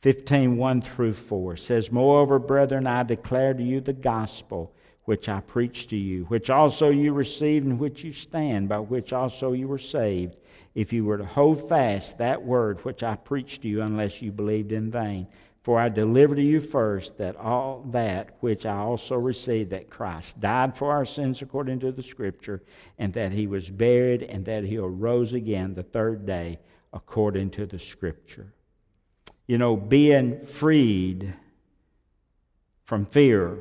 15, 0.00 0.56
1 0.56 0.80
through 0.80 1.12
4 1.12 1.56
says, 1.56 1.92
Moreover, 1.92 2.38
brethren, 2.38 2.86
I 2.86 3.02
declare 3.02 3.52
to 3.52 3.62
you 3.62 3.80
the 3.80 3.92
gospel 3.92 4.72
which 5.10 5.28
I 5.28 5.40
preached 5.40 5.90
to 5.90 5.96
you, 5.96 6.22
which 6.26 6.50
also 6.50 6.90
you 6.90 7.12
received, 7.12 7.66
and 7.66 7.80
which 7.80 8.04
you 8.04 8.12
stand, 8.12 8.68
by 8.68 8.78
which 8.78 9.12
also 9.12 9.50
you 9.50 9.66
were 9.66 9.76
saved, 9.76 10.36
if 10.76 10.92
you 10.92 11.04
were 11.04 11.18
to 11.18 11.24
hold 11.24 11.68
fast 11.68 12.18
that 12.18 12.44
word 12.44 12.84
which 12.84 13.02
I 13.02 13.16
preached 13.16 13.62
to 13.62 13.68
you, 13.68 13.82
unless 13.82 14.22
you 14.22 14.30
believed 14.30 14.70
in 14.70 14.88
vain. 14.88 15.26
For 15.64 15.80
I 15.80 15.88
delivered 15.88 16.36
to 16.36 16.42
you 16.42 16.60
first 16.60 17.18
that 17.18 17.34
all 17.34 17.84
that 17.90 18.36
which 18.38 18.64
I 18.64 18.76
also 18.76 19.16
received 19.16 19.70
that 19.70 19.90
Christ 19.90 20.38
died 20.38 20.76
for 20.76 20.92
our 20.92 21.04
sins 21.04 21.42
according 21.42 21.80
to 21.80 21.90
the 21.90 22.04
Scripture, 22.04 22.62
and 22.96 23.12
that 23.14 23.32
he 23.32 23.48
was 23.48 23.68
buried, 23.68 24.22
and 24.22 24.44
that 24.44 24.62
he 24.62 24.76
arose 24.76 25.32
again 25.32 25.74
the 25.74 25.82
third 25.82 26.24
day 26.24 26.60
according 26.92 27.50
to 27.50 27.66
the 27.66 27.80
Scripture. 27.80 28.54
You 29.48 29.58
know, 29.58 29.76
being 29.76 30.46
freed 30.46 31.34
from 32.84 33.06
fear 33.06 33.58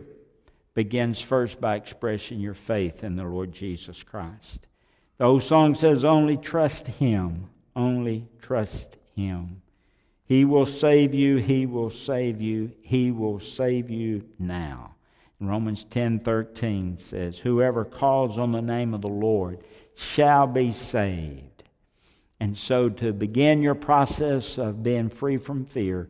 begins 0.79 1.19
first 1.19 1.59
by 1.59 1.75
expressing 1.75 2.39
your 2.39 2.53
faith 2.53 3.03
in 3.03 3.17
the 3.17 3.23
Lord 3.25 3.51
Jesus 3.51 4.01
Christ. 4.01 4.69
The 5.17 5.25
old 5.25 5.43
song 5.43 5.75
says, 5.75 6.05
Only 6.05 6.37
trust 6.37 6.87
Him, 6.87 7.49
only 7.75 8.29
trust 8.41 8.95
Him. 9.13 9.61
He 10.23 10.45
will 10.45 10.65
save 10.65 11.13
you, 11.13 11.35
He 11.35 11.65
will 11.65 11.89
save 11.89 12.39
you, 12.39 12.71
He 12.81 13.11
will 13.11 13.41
save 13.41 13.89
you 13.89 14.23
now. 14.39 14.95
Romans 15.41 15.83
10 15.83 16.21
13 16.21 16.97
says, 16.97 17.37
Whoever 17.37 17.83
calls 17.83 18.37
on 18.37 18.53
the 18.53 18.61
name 18.61 18.93
of 18.93 19.01
the 19.01 19.09
Lord 19.09 19.61
shall 19.95 20.47
be 20.47 20.71
saved. 20.71 21.65
And 22.39 22.57
so, 22.57 22.87
to 22.87 23.11
begin 23.11 23.61
your 23.61 23.75
process 23.75 24.57
of 24.57 24.81
being 24.81 25.09
free 25.09 25.35
from 25.35 25.65
fear, 25.65 26.09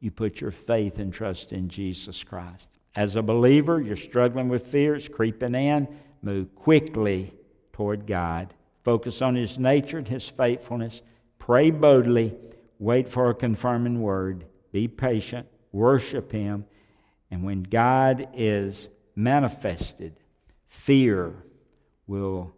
you 0.00 0.10
put 0.10 0.40
your 0.40 0.52
faith 0.52 0.98
and 0.98 1.12
trust 1.12 1.52
in 1.52 1.68
Jesus 1.68 2.24
Christ. 2.24 2.75
As 2.96 3.14
a 3.14 3.22
believer, 3.22 3.80
you're 3.80 3.94
struggling 3.94 4.48
with 4.48 4.66
fear, 4.66 4.94
it's 4.94 5.06
creeping 5.06 5.54
in. 5.54 5.86
Move 6.22 6.54
quickly 6.54 7.32
toward 7.72 8.06
God. 8.06 8.54
Focus 8.82 9.20
on 9.20 9.36
His 9.36 9.58
nature 9.58 9.98
and 9.98 10.08
His 10.08 10.26
faithfulness. 10.28 11.02
Pray 11.38 11.70
boldly 11.70 12.34
wait 12.78 13.08
for 13.08 13.30
a 13.30 13.34
confirming 13.34 14.00
word, 14.00 14.44
be 14.72 14.88
patient, 14.88 15.46
worship 15.72 16.32
Him, 16.32 16.64
and 17.30 17.42
when 17.42 17.62
God 17.62 18.28
is 18.34 18.88
manifested, 19.14 20.14
fear 20.68 21.34
will, 22.06 22.54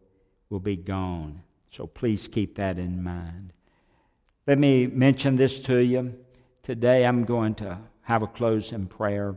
will 0.51 0.61
be 0.61 0.76
gone. 0.76 1.43
So 1.70 1.86
please 1.86 2.28
keep 2.28 2.57
that 2.57 2.78
in 2.78 3.03
mind. 3.03 3.53
Let 4.47 4.59
me 4.59 4.86
mention 4.86 5.36
this 5.36 5.61
to 5.61 5.78
you. 5.78 6.14
Today 6.62 7.07
I'm 7.07 7.24
going 7.24 7.55
to 7.57 7.78
have 8.03 8.22
a 8.22 8.26
close 8.26 8.72
in 8.72 8.86
prayer. 8.86 9.36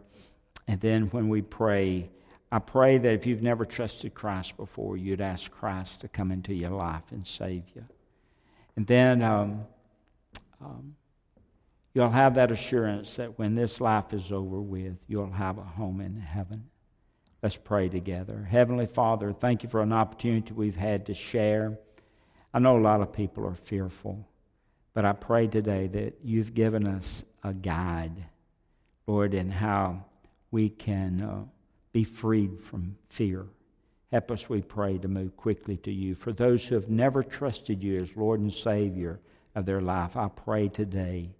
And 0.71 0.79
then 0.79 1.07
when 1.07 1.27
we 1.27 1.41
pray, 1.41 2.09
I 2.49 2.59
pray 2.59 2.97
that 2.97 3.11
if 3.11 3.25
you've 3.25 3.41
never 3.41 3.65
trusted 3.65 4.13
Christ 4.13 4.55
before, 4.55 4.95
you'd 4.95 5.19
ask 5.19 5.51
Christ 5.51 5.99
to 5.99 6.07
come 6.07 6.31
into 6.31 6.53
your 6.53 6.69
life 6.69 7.03
and 7.11 7.27
save 7.27 7.63
you. 7.75 7.83
And 8.77 8.87
then 8.87 9.21
um, 9.21 9.65
um, 10.61 10.95
you'll 11.93 12.09
have 12.09 12.35
that 12.35 12.53
assurance 12.53 13.17
that 13.17 13.37
when 13.37 13.53
this 13.53 13.81
life 13.81 14.13
is 14.13 14.31
over 14.31 14.61
with, 14.61 14.95
you'll 15.09 15.29
have 15.29 15.57
a 15.57 15.63
home 15.63 15.99
in 15.99 16.15
heaven. 16.15 16.69
Let's 17.43 17.57
pray 17.57 17.89
together. 17.89 18.47
Heavenly 18.49 18.85
Father, 18.85 19.33
thank 19.33 19.63
you 19.63 19.69
for 19.69 19.81
an 19.81 19.91
opportunity 19.91 20.53
we've 20.53 20.77
had 20.77 21.07
to 21.07 21.13
share. 21.13 21.77
I 22.53 22.59
know 22.59 22.77
a 22.77 22.79
lot 22.79 23.01
of 23.01 23.11
people 23.11 23.45
are 23.45 23.55
fearful, 23.55 24.25
but 24.93 25.03
I 25.03 25.11
pray 25.11 25.47
today 25.47 25.87
that 25.87 26.19
you've 26.23 26.53
given 26.53 26.87
us 26.87 27.25
a 27.43 27.53
guide, 27.53 28.23
Lord, 29.05 29.33
in 29.33 29.51
how 29.51 30.05
we 30.51 30.69
can 30.69 31.21
uh, 31.21 31.43
be 31.91 32.03
freed 32.03 32.59
from 32.59 32.97
fear. 33.09 33.47
Help 34.11 34.31
us, 34.31 34.49
we 34.49 34.61
pray, 34.61 34.97
to 34.97 35.07
move 35.07 35.35
quickly 35.37 35.77
to 35.77 35.91
you. 35.91 36.13
For 36.15 36.33
those 36.33 36.65
who 36.65 36.75
have 36.75 36.89
never 36.89 37.23
trusted 37.23 37.81
you 37.81 38.01
as 38.01 38.15
Lord 38.15 38.41
and 38.41 38.53
Savior, 38.53 39.21
of 39.55 39.65
their 39.65 39.81
life, 39.81 40.15
I 40.15 40.29
pray 40.29 40.69
today 40.69 41.31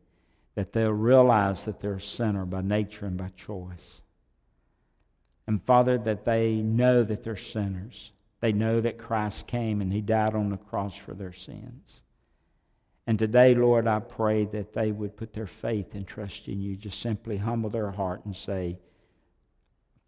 that 0.56 0.74
they'll 0.74 0.92
realize 0.92 1.66
that 1.66 1.80
they're 1.80 1.96
a 1.96 2.02
sinner 2.02 2.46
by 2.46 2.62
nature 2.62 3.06
and 3.06 3.18
by 3.18 3.30
choice. 3.30 4.02
And 5.48 5.64
Father, 5.64 5.98
that 6.00 6.26
they 6.26 6.56
know 6.56 7.04
that 7.04 7.24
they're 7.24 7.36
sinners. 7.36 8.12
They 8.42 8.52
know 8.52 8.82
that 8.82 8.98
Christ 8.98 9.48
came 9.48 9.82
and 9.82 9.92
He 9.92 10.02
died 10.02 10.36
on 10.36 10.50
the 10.50 10.58
cross 10.58 10.96
for 10.96 11.14
their 11.14 11.34
sins. 11.34 12.02
And 13.08 13.18
today, 13.18 13.54
Lord, 13.54 13.88
I 13.88 14.00
pray 14.00 14.46
that 14.46 14.74
they 14.74 14.92
would 14.92 15.18
put 15.18 15.34
their 15.34 15.48
faith 15.48 15.96
and 15.96 16.06
trust 16.06 16.48
in 16.48 16.62
you. 16.62 16.76
Just 16.76 17.02
simply 17.02 17.38
humble 17.38 17.70
their 17.70 17.92
heart 17.92 18.26
and 18.26 18.36
say, 18.36 18.78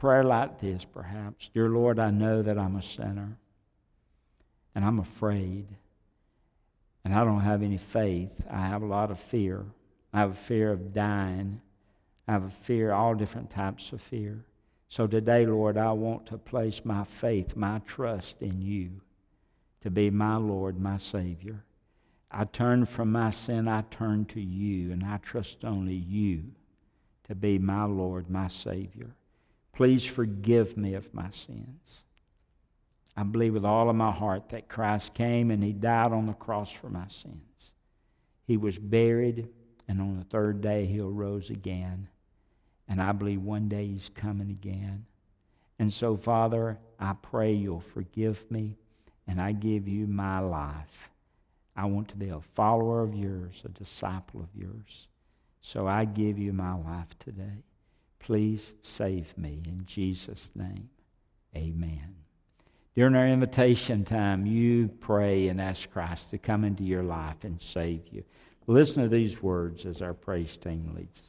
prayer 0.04 0.22
like 0.22 0.60
this, 0.60 0.84
perhaps 0.84 1.50
Dear 1.54 1.70
Lord, 1.70 1.98
I 1.98 2.12
know 2.12 2.42
that 2.42 2.58
I'm 2.58 2.76
a 2.76 2.82
sinner 2.82 3.38
and 4.76 4.84
I'm 4.84 5.00
afraid 5.00 5.66
and 7.06 7.16
I 7.16 7.24
don't 7.24 7.40
have 7.40 7.64
any 7.64 7.78
faith. 7.78 8.44
I 8.52 8.68
have 8.68 8.82
a 8.82 8.86
lot 8.86 9.12
of 9.12 9.18
fear. 9.18 9.64
I 10.12 10.20
have 10.20 10.32
a 10.32 10.36
fear 10.36 10.74
of 10.74 10.94
dying. 10.94 11.62
I 12.28 12.34
have 12.34 12.44
a 12.44 12.50
fear, 12.50 12.92
all 12.92 13.16
different 13.16 13.50
types 13.50 13.94
of 13.94 14.02
fear. 14.02 14.44
So 14.90 15.08
today, 15.08 15.46
Lord, 15.46 15.78
I 15.78 15.94
want 15.94 16.26
to 16.26 16.38
place 16.38 16.82
my 16.84 17.06
faith, 17.06 17.56
my 17.56 17.80
trust 17.88 18.42
in 18.42 18.62
you 18.62 18.90
to 19.84 19.90
be 19.90 20.10
my 20.10 20.36
Lord, 20.36 20.82
my 20.82 20.98
Savior. 20.98 21.64
I 22.30 22.44
turn 22.44 22.84
from 22.84 23.10
my 23.10 23.30
sin, 23.30 23.70
I 23.70 23.84
turn 23.90 24.26
to 24.26 24.42
you, 24.42 24.92
and 24.92 25.02
I 25.06 25.16
trust 25.20 25.64
only 25.64 25.96
you 25.96 26.44
to 27.24 27.36
be 27.36 27.58
my 27.58 27.86
Lord, 27.86 28.30
my 28.30 28.50
Savior. 28.50 29.16
Please 29.74 30.06
forgive 30.06 30.78
me 30.78 30.94
of 30.94 31.14
my 31.14 31.30
sins. 31.32 32.04
I 33.18 33.24
believe 33.24 33.54
with 33.54 33.66
all 33.66 33.90
of 33.90 33.96
my 33.96 34.12
heart 34.12 34.50
that 34.50 34.70
Christ 34.70 35.14
came 35.14 35.52
and 35.52 35.64
he 35.64 35.74
died 35.74 36.12
on 36.12 36.28
the 36.28 36.34
cross 36.34 36.72
for 36.72 36.90
my 36.90 37.08
sins. 37.08 37.74
He 38.46 38.58
was 38.58 38.78
buried, 38.78 39.50
and 39.88 40.02
on 40.02 40.18
the 40.18 40.26
third 40.26 40.62
day 40.62 40.86
he 40.86 41.00
arose 41.00 41.50
again. 41.50 42.08
And 42.88 43.02
I 43.02 43.12
believe 43.14 43.42
one 43.42 43.70
day 43.70 43.88
he's 43.88 44.10
coming 44.10 44.50
again. 44.50 45.06
And 45.80 45.92
so, 45.92 46.18
Father, 46.18 46.78
I 47.00 47.14
pray 47.14 47.54
you'll 47.54 47.80
forgive 47.80 48.50
me, 48.52 48.78
and 49.28 49.42
I 49.42 49.54
give 49.54 49.88
you 49.88 50.06
my 50.06 50.40
life. 50.40 51.10
I 51.76 51.86
want 51.86 52.10
to 52.10 52.18
be 52.18 52.30
a 52.30 52.40
follower 52.40 53.02
of 53.02 53.16
yours, 53.16 53.64
a 53.66 53.70
disciple 53.70 54.42
of 54.42 54.50
yours. 54.56 55.08
So 55.62 55.88
I 55.88 56.06
give 56.06 56.38
you 56.38 56.54
my 56.54 56.76
life 56.76 57.18
today. 57.18 57.64
Please 58.24 58.76
save 58.82 59.38
me 59.38 59.62
in 59.66 59.84
Jesus' 59.86 60.52
name. 60.56 60.90
Amen. 61.56 62.16
During 62.96 63.16
our 63.16 63.28
invitation 63.28 64.06
time, 64.06 64.46
you 64.46 64.88
pray 64.88 65.50
and 65.50 65.60
ask 65.60 65.90
Christ 65.92 66.30
to 66.30 66.38
come 66.38 66.64
into 66.64 66.84
your 66.84 67.04
life 67.04 67.44
and 67.44 67.62
save 67.62 68.08
you. 68.12 68.24
Listen 68.66 69.04
to 69.04 69.10
these 69.10 69.44
words 69.44 69.86
as 69.86 70.02
our 70.02 70.14
praise 70.14 70.56
team 70.56 70.94
leads 70.96 71.22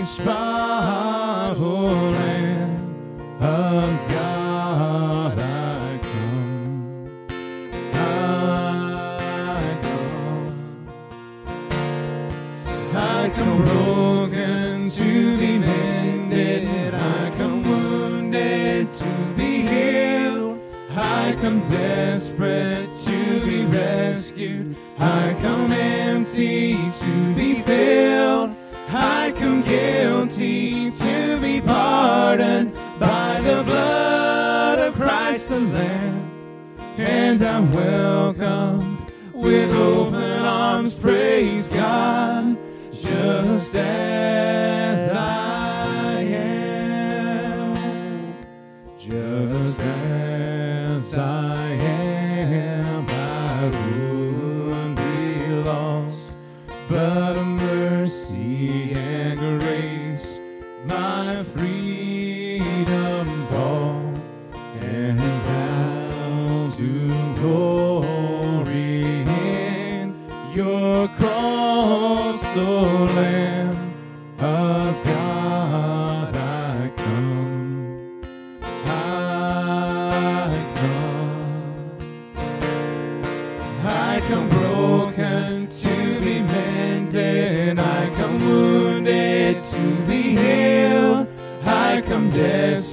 inspire. 0.00 0.69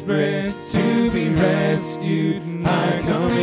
desperate 0.08 0.60
to 0.72 1.12
be 1.12 1.30
rescued, 1.30 2.42
I 2.66 3.02
come. 3.04 3.37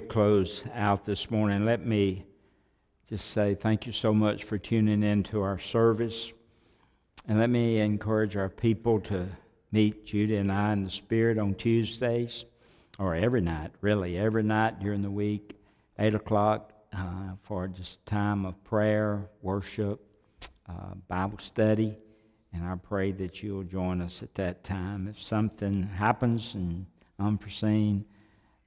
close 0.00 0.64
out 0.74 1.04
this 1.04 1.30
morning, 1.30 1.64
let 1.64 1.84
me 1.84 2.24
just 3.08 3.30
say 3.30 3.54
thank 3.54 3.86
you 3.86 3.92
so 3.92 4.14
much 4.14 4.44
for 4.44 4.58
tuning 4.58 5.02
in 5.02 5.22
to 5.24 5.42
our 5.42 5.58
service. 5.58 6.32
And 7.28 7.38
let 7.38 7.50
me 7.50 7.78
encourage 7.78 8.36
our 8.36 8.48
people 8.48 9.00
to 9.02 9.28
meet 9.72 10.06
Judah 10.06 10.36
and 10.36 10.50
I 10.50 10.72
in 10.72 10.84
the 10.84 10.90
Spirit 10.90 11.38
on 11.38 11.54
Tuesdays, 11.54 12.44
or 12.98 13.14
every 13.14 13.40
night, 13.40 13.72
really, 13.80 14.18
every 14.18 14.42
night 14.42 14.80
during 14.80 15.02
the 15.02 15.10
week, 15.10 15.56
8 15.98 16.14
o'clock, 16.14 16.72
uh, 16.92 17.34
for 17.42 17.68
just 17.68 18.04
time 18.06 18.44
of 18.44 18.62
prayer, 18.64 19.28
worship, 19.42 20.00
uh, 20.68 20.94
Bible 21.08 21.38
study. 21.38 21.96
And 22.52 22.64
I 22.64 22.74
pray 22.76 23.12
that 23.12 23.42
you'll 23.42 23.62
join 23.62 24.00
us 24.00 24.22
at 24.22 24.34
that 24.34 24.64
time. 24.64 25.06
If 25.08 25.22
something 25.22 25.84
happens 25.84 26.54
and 26.54 26.86
unforeseen, 27.18 28.06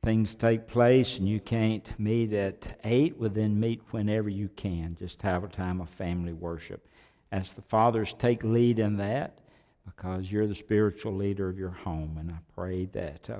things 0.04 0.36
take 0.36 0.68
place 0.68 1.18
and 1.18 1.28
you 1.28 1.40
can't 1.40 1.88
meet 1.98 2.34
at 2.34 2.80
8, 2.84 3.18
well, 3.18 3.30
then 3.30 3.60
meet 3.60 3.82
whenever 3.92 4.30
you 4.30 4.50
can. 4.50 4.96
Just 5.00 5.22
have 5.22 5.44
a 5.44 5.48
time 5.48 5.80
of 5.82 5.90
family 5.90 6.34
worship. 6.34 6.88
As 7.32 7.54
the 7.54 7.62
fathers 7.64 8.14
take 8.14 8.44
lead 8.44 8.80
in 8.80 8.98
that, 8.98 9.40
because 9.86 10.32
you're 10.32 10.48
the 10.48 10.56
spiritual 10.56 11.14
leader 11.14 11.50
of 11.50 11.58
your 11.58 11.72
home. 11.72 12.18
And 12.20 12.32
I 12.32 12.38
pray 12.54 12.86
that, 12.88 13.30
uh, 13.30 13.40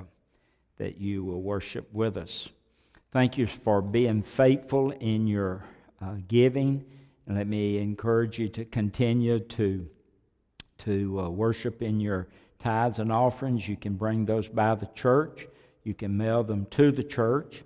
that 0.78 0.98
you 0.98 1.24
will 1.24 1.42
worship 1.42 1.94
with 1.94 2.18
us. 2.18 2.50
Thank 3.12 3.38
you 3.38 3.46
for 3.46 3.82
being 3.82 4.24
faithful 4.24 4.92
in 4.92 5.28
your 5.28 5.64
uh, 6.02 6.16
giving. 6.28 6.84
And 7.28 7.38
let 7.38 7.48
me 7.48 7.78
encourage 7.78 8.40
you 8.40 8.50
to 8.50 8.66
continue 8.66 9.40
to, 9.40 9.88
to 10.80 11.20
uh, 11.20 11.30
worship 11.30 11.82
in 11.82 12.00
your 12.00 12.28
tithes 12.60 13.00
and 13.00 13.12
offerings. 13.12 13.68
You 13.68 13.78
can 13.78 13.96
bring 13.96 14.26
those 14.26 14.50
by 14.50 14.76
the 14.76 14.90
church, 14.96 15.48
you 15.84 15.94
can 15.94 16.16
mail 16.18 16.44
them 16.44 16.66
to 16.72 16.92
the 16.92 17.04
church. 17.04 17.64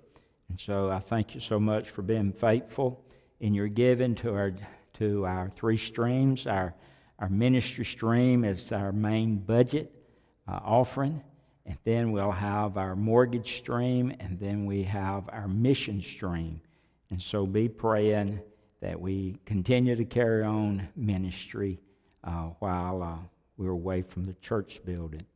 And 0.48 0.58
so 0.58 0.90
I 0.90 0.98
thank 0.98 1.34
you 1.34 1.40
so 1.40 1.60
much 1.60 1.90
for 1.90 2.02
being 2.02 2.32
faithful 2.32 3.04
in 3.40 3.54
your 3.54 3.68
giving 3.68 4.14
to 4.16 4.34
our, 4.34 4.52
to 4.94 5.24
our 5.26 5.50
three 5.50 5.76
streams, 5.76 6.46
our 6.46 6.74
our 7.18 7.28
ministry 7.28 7.84
stream 7.84 8.44
is 8.44 8.70
our 8.70 8.92
main 8.92 9.38
budget 9.38 9.92
uh, 10.46 10.60
offering. 10.62 11.20
And 11.66 11.76
then 11.84 12.12
we'll 12.12 12.30
have 12.30 12.78
our 12.78 12.96
mortgage 12.96 13.56
stream, 13.58 14.14
and 14.20 14.38
then 14.38 14.64
we 14.64 14.84
have 14.84 15.28
our 15.30 15.48
mission 15.48 16.00
stream. 16.00 16.60
And 17.10 17.20
so 17.20 17.44
be 17.44 17.68
praying 17.68 18.40
that 18.80 18.98
we 18.98 19.36
continue 19.44 19.96
to 19.96 20.04
carry 20.04 20.44
on 20.44 20.88
ministry 20.96 21.80
uh, 22.24 22.50
while 22.60 23.02
uh, 23.02 23.16
we're 23.56 23.70
away 23.70 24.02
from 24.02 24.24
the 24.24 24.34
church 24.34 24.82
building. 24.84 25.26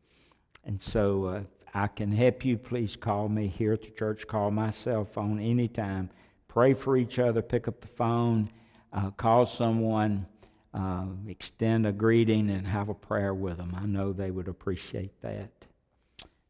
And 0.65 0.81
so 0.81 1.25
uh, 1.25 1.43
I 1.75 1.87
can 1.87 2.13
help 2.13 2.45
you. 2.45 2.59
Please 2.59 2.97
call 2.97 3.29
me 3.29 3.49
here 3.49 3.73
at 3.73 3.83
the 3.83 3.91
church. 3.91 4.27
Call 4.27 4.51
my 4.51 4.71
cell 4.71 5.05
phone 5.05 5.39
anytime. 5.41 6.11
Pray 6.49 6.75
for 6.75 6.97
each 6.97 7.19
other. 7.19 7.43
Pick 7.43 7.69
up 7.69 7.81
the 7.81 7.87
phone. 7.87 8.49
Uh, 8.93 9.11
call 9.11 9.47
someone 9.47 10.27
uh, 10.75 11.05
extend 11.29 11.87
a 11.87 11.93
greeting 11.93 12.51
and 12.51 12.67
have 12.67 12.89
a 12.89 12.95
prayer 12.95 13.35
with 13.35 13.59
them. 13.59 13.77
I 13.77 13.87
know 13.87 14.13
they 14.13 14.31
would 14.31 14.49
appreciate 14.49 15.21
that. 15.21 15.51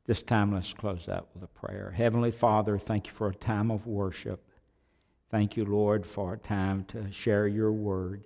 This 0.06 0.22
time, 0.22 0.52
let's 0.52 0.72
close 0.72 1.08
out 1.08 1.28
with 1.34 1.42
a 1.42 1.48
prayer. 1.48 1.92
Heavenly 1.96 2.30
Father, 2.30 2.78
thank 2.78 3.06
you 3.06 3.12
for 3.12 3.28
a 3.28 3.34
time 3.34 3.70
of 3.70 3.86
worship. 3.86 4.44
Thank 5.30 5.56
you, 5.56 5.64
Lord, 5.64 6.06
for 6.06 6.34
a 6.34 6.38
time 6.38 6.84
to 6.86 7.10
share 7.10 7.46
your 7.46 7.72
word. 7.72 8.24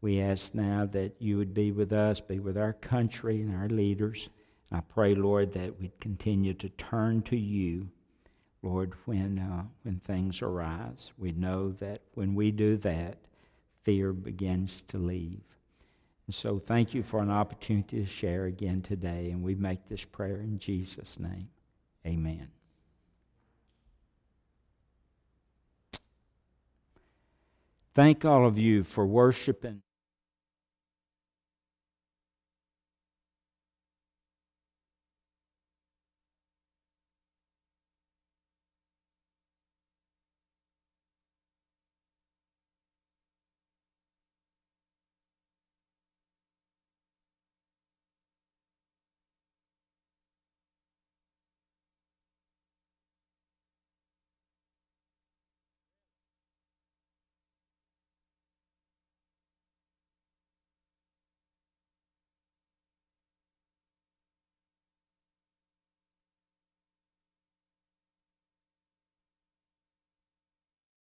We 0.00 0.20
ask 0.20 0.54
now 0.54 0.86
that 0.92 1.16
you 1.18 1.36
would 1.36 1.54
be 1.54 1.72
with 1.72 1.92
us, 1.92 2.20
be 2.20 2.38
with 2.38 2.56
our 2.56 2.72
country 2.72 3.40
and 3.40 3.54
our 3.54 3.68
leaders. 3.68 4.28
I 4.70 4.80
pray, 4.80 5.14
Lord, 5.14 5.52
that 5.52 5.80
we'd 5.80 5.98
continue 6.00 6.54
to 6.54 6.68
turn 6.68 7.22
to 7.22 7.36
you, 7.36 7.88
Lord, 8.62 8.92
when, 9.06 9.38
uh, 9.38 9.64
when 9.82 10.00
things 10.00 10.42
arise. 10.42 11.12
We 11.16 11.32
know 11.32 11.72
that 11.72 12.02
when 12.14 12.34
we 12.34 12.50
do 12.50 12.76
that, 12.78 13.18
fear 13.82 14.12
begins 14.12 14.82
to 14.88 14.98
leave. 14.98 15.40
And 16.26 16.34
so 16.34 16.58
thank 16.58 16.92
you 16.92 17.02
for 17.02 17.20
an 17.20 17.30
opportunity 17.30 18.00
to 18.00 18.06
share 18.06 18.44
again 18.44 18.82
today. 18.82 19.30
And 19.30 19.42
we 19.42 19.54
make 19.54 19.88
this 19.88 20.04
prayer 20.04 20.40
in 20.42 20.58
Jesus' 20.58 21.18
name. 21.18 21.48
Amen. 22.06 22.48
Thank 27.94 28.24
all 28.24 28.46
of 28.46 28.58
you 28.58 28.84
for 28.84 29.06
worshiping. 29.06 29.82